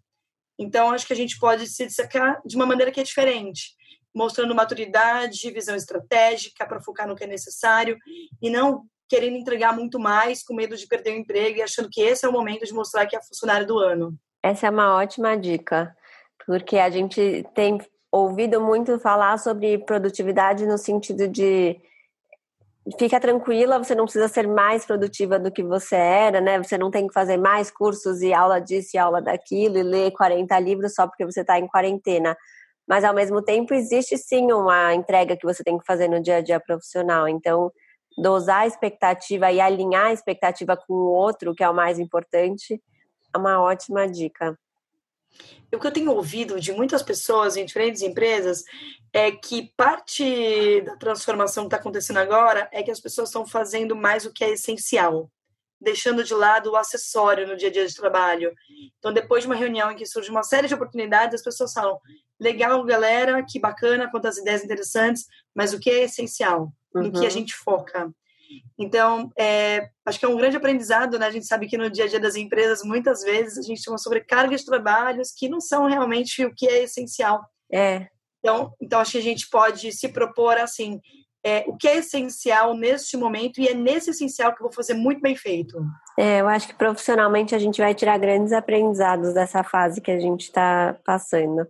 Então, 0.56 0.92
acho 0.92 1.08
que 1.08 1.12
a 1.12 1.16
gente 1.16 1.40
pode 1.40 1.66
se 1.66 1.86
destacar 1.86 2.40
de 2.46 2.54
uma 2.54 2.66
maneira 2.66 2.92
que 2.92 3.00
é 3.00 3.02
diferente 3.02 3.79
mostrando 4.14 4.54
maturidade, 4.54 5.50
visão 5.50 5.76
estratégica 5.76 6.66
para 6.66 6.80
focar 6.80 7.06
no 7.06 7.14
que 7.14 7.24
é 7.24 7.26
necessário 7.26 7.96
e 8.42 8.50
não 8.50 8.84
querendo 9.08 9.36
entregar 9.36 9.74
muito 9.74 9.98
mais 9.98 10.42
com 10.42 10.54
medo 10.54 10.76
de 10.76 10.86
perder 10.86 11.12
o 11.12 11.18
emprego 11.18 11.58
e 11.58 11.62
achando 11.62 11.88
que 11.90 12.00
esse 12.00 12.24
é 12.24 12.28
o 12.28 12.32
momento 12.32 12.64
de 12.64 12.72
mostrar 12.72 13.06
que 13.06 13.16
é 13.16 13.22
funcionário 13.22 13.66
do 13.66 13.78
ano. 13.78 14.16
Essa 14.42 14.68
é 14.68 14.70
uma 14.70 14.96
ótima 14.96 15.36
dica, 15.36 15.94
porque 16.46 16.78
a 16.78 16.88
gente 16.88 17.44
tem 17.54 17.78
ouvido 18.10 18.60
muito 18.60 18.98
falar 18.98 19.38
sobre 19.38 19.78
produtividade 19.78 20.66
no 20.66 20.78
sentido 20.78 21.28
de 21.28 21.80
fica 22.98 23.20
tranquila, 23.20 23.78
você 23.78 23.94
não 23.94 24.04
precisa 24.04 24.26
ser 24.26 24.48
mais 24.48 24.84
produtiva 24.84 25.38
do 25.38 25.50
que 25.50 25.62
você 25.62 25.96
era, 25.96 26.40
né? 26.40 26.58
Você 26.58 26.78
não 26.78 26.90
tem 26.90 27.06
que 27.06 27.12
fazer 27.12 27.36
mais 27.36 27.70
cursos 27.70 28.22
e 28.22 28.32
aula 28.32 28.60
disso 28.60 28.90
e 28.94 28.98
aula 28.98 29.20
daquilo 29.20 29.78
e 29.78 29.82
ler 29.82 30.12
40 30.12 30.58
livros 30.58 30.94
só 30.94 31.06
porque 31.06 31.24
você 31.24 31.42
está 31.42 31.58
em 31.58 31.68
quarentena 31.68 32.36
mas 32.90 33.04
ao 33.04 33.14
mesmo 33.14 33.40
tempo 33.40 33.72
existe 33.72 34.18
sim 34.18 34.50
uma 34.50 34.92
entrega 34.92 35.36
que 35.36 35.46
você 35.46 35.62
tem 35.62 35.78
que 35.78 35.86
fazer 35.86 36.08
no 36.08 36.20
dia 36.20 36.38
a 36.38 36.40
dia 36.40 36.58
profissional. 36.58 37.28
Então, 37.28 37.70
dosar 38.18 38.62
a 38.62 38.66
expectativa 38.66 39.52
e 39.52 39.60
alinhar 39.60 40.06
a 40.06 40.12
expectativa 40.12 40.76
com 40.76 40.94
o 40.94 41.12
outro, 41.12 41.54
que 41.54 41.62
é 41.62 41.70
o 41.70 41.72
mais 41.72 42.00
importante, 42.00 42.82
é 43.32 43.38
uma 43.38 43.62
ótima 43.62 44.08
dica. 44.08 44.58
O 45.72 45.78
que 45.78 45.86
eu 45.86 45.92
tenho 45.92 46.10
ouvido 46.10 46.58
de 46.58 46.72
muitas 46.72 47.00
pessoas 47.00 47.56
em 47.56 47.64
diferentes 47.64 48.02
empresas 48.02 48.64
é 49.12 49.30
que 49.30 49.72
parte 49.76 50.80
da 50.80 50.96
transformação 50.96 51.62
que 51.62 51.68
está 51.68 51.76
acontecendo 51.76 52.16
agora 52.16 52.68
é 52.72 52.82
que 52.82 52.90
as 52.90 52.98
pessoas 52.98 53.28
estão 53.28 53.46
fazendo 53.46 53.94
mais 53.94 54.26
o 54.26 54.32
que 54.32 54.42
é 54.42 54.50
essencial 54.50 55.30
deixando 55.80 56.22
de 56.22 56.34
lado 56.34 56.70
o 56.70 56.76
acessório 56.76 57.46
no 57.46 57.56
dia 57.56 57.68
a 57.68 57.72
dia 57.72 57.86
de 57.86 57.94
trabalho. 57.94 58.52
Então, 58.98 59.12
depois 59.12 59.42
de 59.42 59.48
uma 59.48 59.56
reunião 59.56 59.90
em 59.90 59.96
que 59.96 60.04
surge 60.04 60.30
uma 60.30 60.42
série 60.42 60.68
de 60.68 60.74
oportunidades, 60.74 61.36
as 61.36 61.42
pessoas 61.42 61.72
falam: 61.72 61.98
legal, 62.38 62.84
galera, 62.84 63.44
que 63.48 63.58
bacana, 63.58 64.10
quantas 64.10 64.38
ideias 64.38 64.64
interessantes, 64.64 65.26
mas 65.54 65.72
o 65.72 65.78
que 65.78 65.90
é 65.90 66.04
essencial? 66.04 66.72
Uhum. 66.94 67.04
No 67.04 67.12
que 67.12 67.18
a 67.18 67.22
uhum. 67.22 67.30
gente 67.30 67.54
foca? 67.54 68.12
Então, 68.76 69.30
é, 69.38 69.90
acho 70.04 70.18
que 70.18 70.24
é 70.24 70.28
um 70.28 70.36
grande 70.36 70.56
aprendizado, 70.56 71.18
né? 71.18 71.26
A 71.26 71.30
gente 71.30 71.46
sabe 71.46 71.68
que 71.68 71.78
no 71.78 71.88
dia 71.88 72.04
a 72.04 72.08
dia 72.08 72.18
das 72.18 72.34
empresas, 72.34 72.82
muitas 72.82 73.22
vezes, 73.22 73.58
a 73.58 73.62
gente 73.62 73.82
tem 73.82 73.92
uma 73.92 73.98
sobrecarga 73.98 74.56
de 74.56 74.64
trabalhos 74.64 75.32
que 75.32 75.48
não 75.48 75.60
são 75.60 75.86
realmente 75.86 76.44
o 76.44 76.54
que 76.54 76.66
é 76.66 76.82
essencial. 76.82 77.40
É. 77.72 78.08
Então, 78.40 78.74
então 78.80 79.00
acho 79.00 79.12
que 79.12 79.18
a 79.18 79.22
gente 79.22 79.48
pode 79.48 79.92
se 79.92 80.08
propor 80.08 80.58
assim, 80.58 81.00
é, 81.44 81.64
o 81.66 81.76
que 81.76 81.88
é 81.88 81.96
essencial 81.96 82.74
neste 82.74 83.16
momento 83.16 83.60
e 83.60 83.68
é 83.68 83.74
nesse 83.74 84.10
essencial 84.10 84.54
que 84.54 84.60
eu 84.60 84.66
vou 84.66 84.72
fazer 84.72 84.94
muito 84.94 85.20
bem 85.20 85.34
feito. 85.34 85.82
É, 86.18 86.40
eu 86.40 86.48
acho 86.48 86.68
que 86.68 86.74
profissionalmente 86.74 87.54
a 87.54 87.58
gente 87.58 87.80
vai 87.80 87.94
tirar 87.94 88.18
grandes 88.18 88.52
aprendizados 88.52 89.32
dessa 89.32 89.64
fase 89.64 90.00
que 90.00 90.10
a 90.10 90.18
gente 90.18 90.42
está 90.42 90.98
passando 91.04 91.66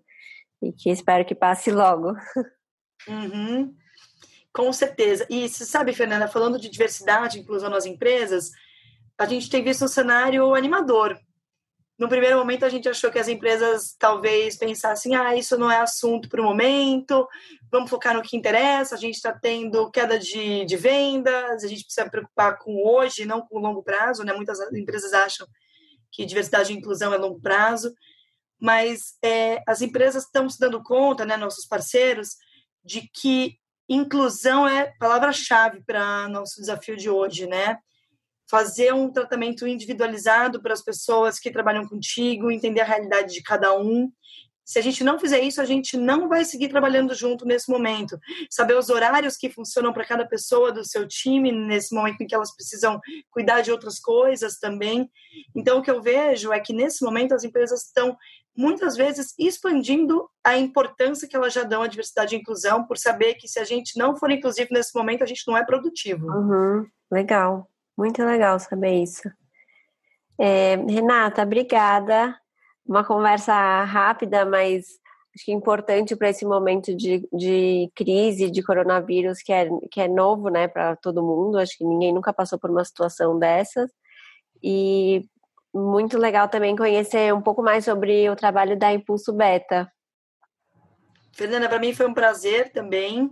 e 0.63 0.73
que 0.73 0.91
espero 0.91 1.25
que 1.25 1.35
passe 1.35 1.71
logo. 1.71 2.15
Uhum. 3.09 3.75
Com 4.53 4.73
certeza. 4.73 5.27
E 5.31 5.49
você 5.49 5.65
sabe, 5.65 5.93
Fernanda, 5.93 6.27
falando 6.27 6.59
de 6.59 6.69
diversidade 6.69 7.39
e 7.39 7.41
inclusão 7.41 7.71
nas 7.71 7.87
empresas, 7.87 8.51
a 9.17 9.25
gente 9.25 9.49
tem 9.49 9.63
visto 9.63 9.85
um 9.85 9.89
cenário 9.89 10.55
animador 10.55 11.17
no 12.01 12.09
primeiro 12.09 12.39
momento, 12.39 12.65
a 12.65 12.69
gente 12.71 12.89
achou 12.89 13.11
que 13.11 13.19
as 13.19 13.29
empresas 13.29 13.95
talvez 13.99 14.57
pensassem: 14.57 15.15
ah, 15.15 15.37
isso 15.37 15.59
não 15.59 15.71
é 15.71 15.77
assunto 15.77 16.31
para 16.31 16.41
o 16.41 16.45
momento, 16.45 17.29
vamos 17.71 17.91
focar 17.91 18.15
no 18.15 18.23
que 18.23 18.39
interessa. 18.39 18.95
A 18.95 18.99
gente 18.99 19.17
está 19.17 19.35
tendo 19.35 19.91
queda 19.91 20.19
de, 20.19 20.65
de 20.65 20.77
vendas, 20.79 21.63
a 21.63 21.69
gente 21.69 21.85
precisa 21.85 22.09
preocupar 22.09 22.57
com 22.57 22.83
hoje, 22.83 23.27
não 23.27 23.43
com 23.43 23.59
o 23.59 23.61
longo 23.61 23.83
prazo. 23.83 24.25
Né? 24.25 24.33
Muitas 24.33 24.59
empresas 24.73 25.13
acham 25.13 25.47
que 26.11 26.25
diversidade 26.25 26.73
e 26.73 26.77
inclusão 26.77 27.13
é 27.13 27.19
longo 27.19 27.39
prazo, 27.39 27.93
mas 28.59 29.19
é, 29.23 29.63
as 29.69 29.83
empresas 29.83 30.25
estão 30.25 30.49
se 30.49 30.59
dando 30.59 30.83
conta, 30.83 31.27
né, 31.27 31.37
nossos 31.37 31.67
parceiros, 31.67 32.31
de 32.83 33.03
que 33.13 33.59
inclusão 33.87 34.67
é 34.67 34.95
palavra-chave 34.99 35.83
para 35.85 36.27
nosso 36.29 36.59
desafio 36.61 36.97
de 36.97 37.11
hoje, 37.11 37.47
né? 37.47 37.77
Fazer 38.51 38.93
um 38.93 39.09
tratamento 39.09 39.67
individualizado 39.67 40.61
para 40.61 40.73
as 40.73 40.83
pessoas 40.83 41.39
que 41.39 41.53
trabalham 41.53 41.87
contigo, 41.87 42.51
entender 42.51 42.81
a 42.81 42.85
realidade 42.85 43.33
de 43.33 43.43
cada 43.43 43.79
um. 43.79 44.11
Se 44.65 44.79
a 44.79 44.83
gente 44.83 45.03
não 45.03 45.19
fizer 45.19 45.41
isso, 45.41 45.61
a 45.61 45.65
gente 45.65 45.97
não 45.97 46.29
vai 46.29 46.45
seguir 46.45 46.69
trabalhando 46.69 47.15
junto 47.15 47.45
nesse 47.45 47.71
momento. 47.71 48.19
Saber 48.49 48.77
os 48.77 48.89
horários 48.89 49.37
que 49.37 49.51
funcionam 49.51 49.93
para 49.93 50.05
cada 50.05 50.27
pessoa 50.27 50.73
do 50.73 50.85
seu 50.85 51.07
time, 51.07 51.51
nesse 51.51 51.95
momento 51.95 52.21
em 52.21 52.27
que 52.27 52.35
elas 52.35 52.55
precisam 52.55 53.01
cuidar 53.31 53.61
de 53.63 53.71
outras 53.71 53.99
coisas 53.99 54.59
também. 54.59 55.11
Então, 55.55 55.79
o 55.79 55.83
que 55.83 55.91
eu 55.91 56.03
vejo 56.03 56.53
é 56.53 56.61
que 56.61 56.73
nesse 56.73 57.05
momento 57.05 57.35
as 57.35 57.45
empresas 57.45 57.85
estão 57.85 58.17
muitas 58.57 58.97
vezes 58.97 59.33
expandindo 59.39 60.29
a 60.45 60.57
importância 60.57 61.29
que 61.29 61.37
elas 61.37 61.53
já 61.53 61.63
dão 61.63 61.83
à 61.83 61.87
diversidade 61.87 62.35
e 62.35 62.39
inclusão, 62.39 62.85
por 62.85 62.99
saber 62.99 63.35
que 63.35 63.49
se 63.49 63.59
a 63.59 63.65
gente 63.65 63.97
não 63.99 64.17
for 64.17 64.31
inclusivo 64.31 64.69
nesse 64.73 64.95
momento, 64.95 65.23
a 65.23 65.27
gente 65.27 65.47
não 65.47 65.57
é 65.57 65.65
produtivo. 65.65 66.27
Uhum, 66.27 66.87
legal, 67.11 67.69
muito 67.97 68.23
legal 68.25 68.59
saber 68.59 69.03
isso. 69.03 69.31
É, 70.39 70.77
Renata, 70.77 71.43
obrigada. 71.43 72.35
Uma 72.87 73.05
conversa 73.05 73.53
rápida, 73.85 74.45
mas 74.45 74.87
acho 75.35 75.45
que 75.45 75.53
importante 75.53 76.17
para 76.17 76.31
esse 76.31 76.45
momento 76.45 76.95
de, 76.97 77.29
de 77.33 77.91
crise 77.95 78.51
de 78.51 78.63
coronavírus 78.63 79.43
que 79.43 79.53
é, 79.53 79.69
que 79.91 80.01
é 80.01 80.09
novo 80.09 80.49
né, 80.49 80.67
para 80.67 80.97
todo 80.97 81.23
mundo. 81.23 81.59
Acho 81.59 81.77
que 81.77 81.85
ninguém 81.85 82.13
nunca 82.13 82.33
passou 82.33 82.59
por 82.59 82.71
uma 82.71 82.85
situação 82.85 83.39
dessas. 83.39 83.91
E 84.63 85.25
muito 85.73 86.19
legal 86.19 86.49
também 86.49 86.75
conhecer 86.75 87.33
um 87.33 87.41
pouco 87.41 87.63
mais 87.63 87.85
sobre 87.85 88.29
o 88.29 88.37
trabalho 88.37 88.79
da 88.79 88.93
Impulso 88.93 89.33
Beta. 89.33 89.91
Fernanda, 91.33 91.69
para 91.69 91.79
mim 91.79 91.95
foi 91.95 92.07
um 92.07 92.15
prazer 92.15 92.73
também. 92.73 93.31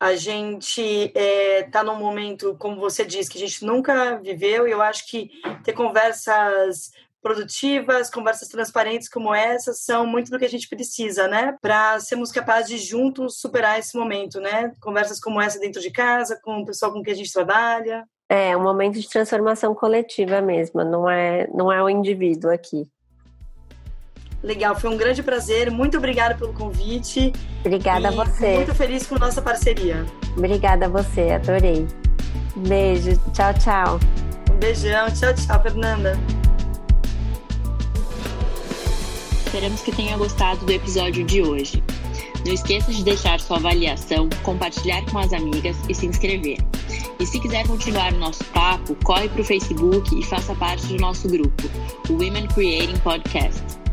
A 0.00 0.14
gente 0.14 0.80
está 0.80 1.20
é, 1.20 1.62
tá 1.64 1.82
num 1.82 1.96
momento, 1.96 2.54
como 2.58 2.80
você 2.80 3.04
disse, 3.04 3.30
que 3.30 3.38
a 3.38 3.46
gente 3.46 3.64
nunca 3.64 4.16
viveu, 4.18 4.68
e 4.68 4.70
eu 4.70 4.80
acho 4.80 5.06
que 5.06 5.30
ter 5.64 5.72
conversas 5.72 6.92
produtivas, 7.20 8.10
conversas 8.10 8.48
transparentes 8.48 9.08
como 9.08 9.34
essa 9.34 9.72
são 9.72 10.06
muito 10.06 10.30
do 10.30 10.38
que 10.38 10.44
a 10.44 10.48
gente 10.48 10.68
precisa, 10.68 11.26
né? 11.26 11.56
Para 11.60 11.98
sermos 12.00 12.30
capazes 12.30 12.68
de 12.68 12.78
juntos 12.78 13.40
superar 13.40 13.78
esse 13.78 13.96
momento, 13.96 14.40
né? 14.40 14.72
Conversas 14.80 15.18
como 15.18 15.40
essa 15.40 15.58
dentro 15.58 15.80
de 15.80 15.90
casa, 15.90 16.38
com 16.42 16.60
o 16.60 16.64
pessoal 16.64 16.92
com 16.92 17.02
quem 17.02 17.12
a 17.12 17.16
gente 17.16 17.32
trabalha. 17.32 18.04
É, 18.28 18.56
um 18.56 18.62
momento 18.62 19.00
de 19.00 19.08
transformação 19.08 19.74
coletiva 19.74 20.40
mesmo, 20.40 20.84
não 20.84 21.08
é, 21.08 21.48
não 21.48 21.72
é 21.72 21.82
o 21.82 21.88
indivíduo 21.88 22.52
aqui. 22.52 22.88
Legal, 24.42 24.78
foi 24.78 24.90
um 24.90 24.96
grande 24.96 25.22
prazer. 25.22 25.70
Muito 25.70 25.98
obrigada 25.98 26.34
pelo 26.34 26.52
convite. 26.52 27.32
Obrigada 27.60 28.08
a 28.08 28.10
você. 28.10 28.56
Muito 28.56 28.74
feliz 28.74 29.06
com 29.06 29.18
nossa 29.18 29.42
parceria. 29.42 30.06
Obrigada 30.36 30.86
a 30.86 30.88
você, 30.88 31.30
adorei. 31.32 31.86
Beijo, 32.56 33.18
tchau, 33.32 33.52
tchau. 33.54 34.00
Um 34.50 34.56
beijão, 34.58 35.10
tchau, 35.10 35.34
tchau, 35.34 35.62
Fernanda. 35.62 36.18
Esperamos 39.44 39.80
que 39.80 39.90
tenha 39.92 40.16
gostado 40.16 40.64
do 40.64 40.72
episódio 40.72 41.24
de 41.24 41.42
hoje. 41.42 41.82
Não 42.46 42.52
esqueça 42.52 42.92
de 42.92 43.02
deixar 43.02 43.40
sua 43.40 43.56
avaliação, 43.56 44.28
compartilhar 44.42 45.04
com 45.10 45.18
as 45.18 45.32
amigas 45.32 45.76
e 45.88 45.94
se 45.94 46.06
inscrever. 46.06 46.58
E 47.18 47.26
se 47.26 47.40
quiser 47.40 47.66
continuar 47.66 48.12
o 48.12 48.18
nosso 48.18 48.44
papo, 48.46 48.94
corre 49.04 49.28
para 49.28 49.40
o 49.40 49.44
Facebook 49.44 50.18
e 50.18 50.24
faça 50.24 50.54
parte 50.54 50.86
do 50.86 50.96
nosso 50.98 51.28
grupo, 51.28 51.68
o 52.08 52.12
Women 52.12 52.46
Creating 52.48 52.98
Podcast. 52.98 53.87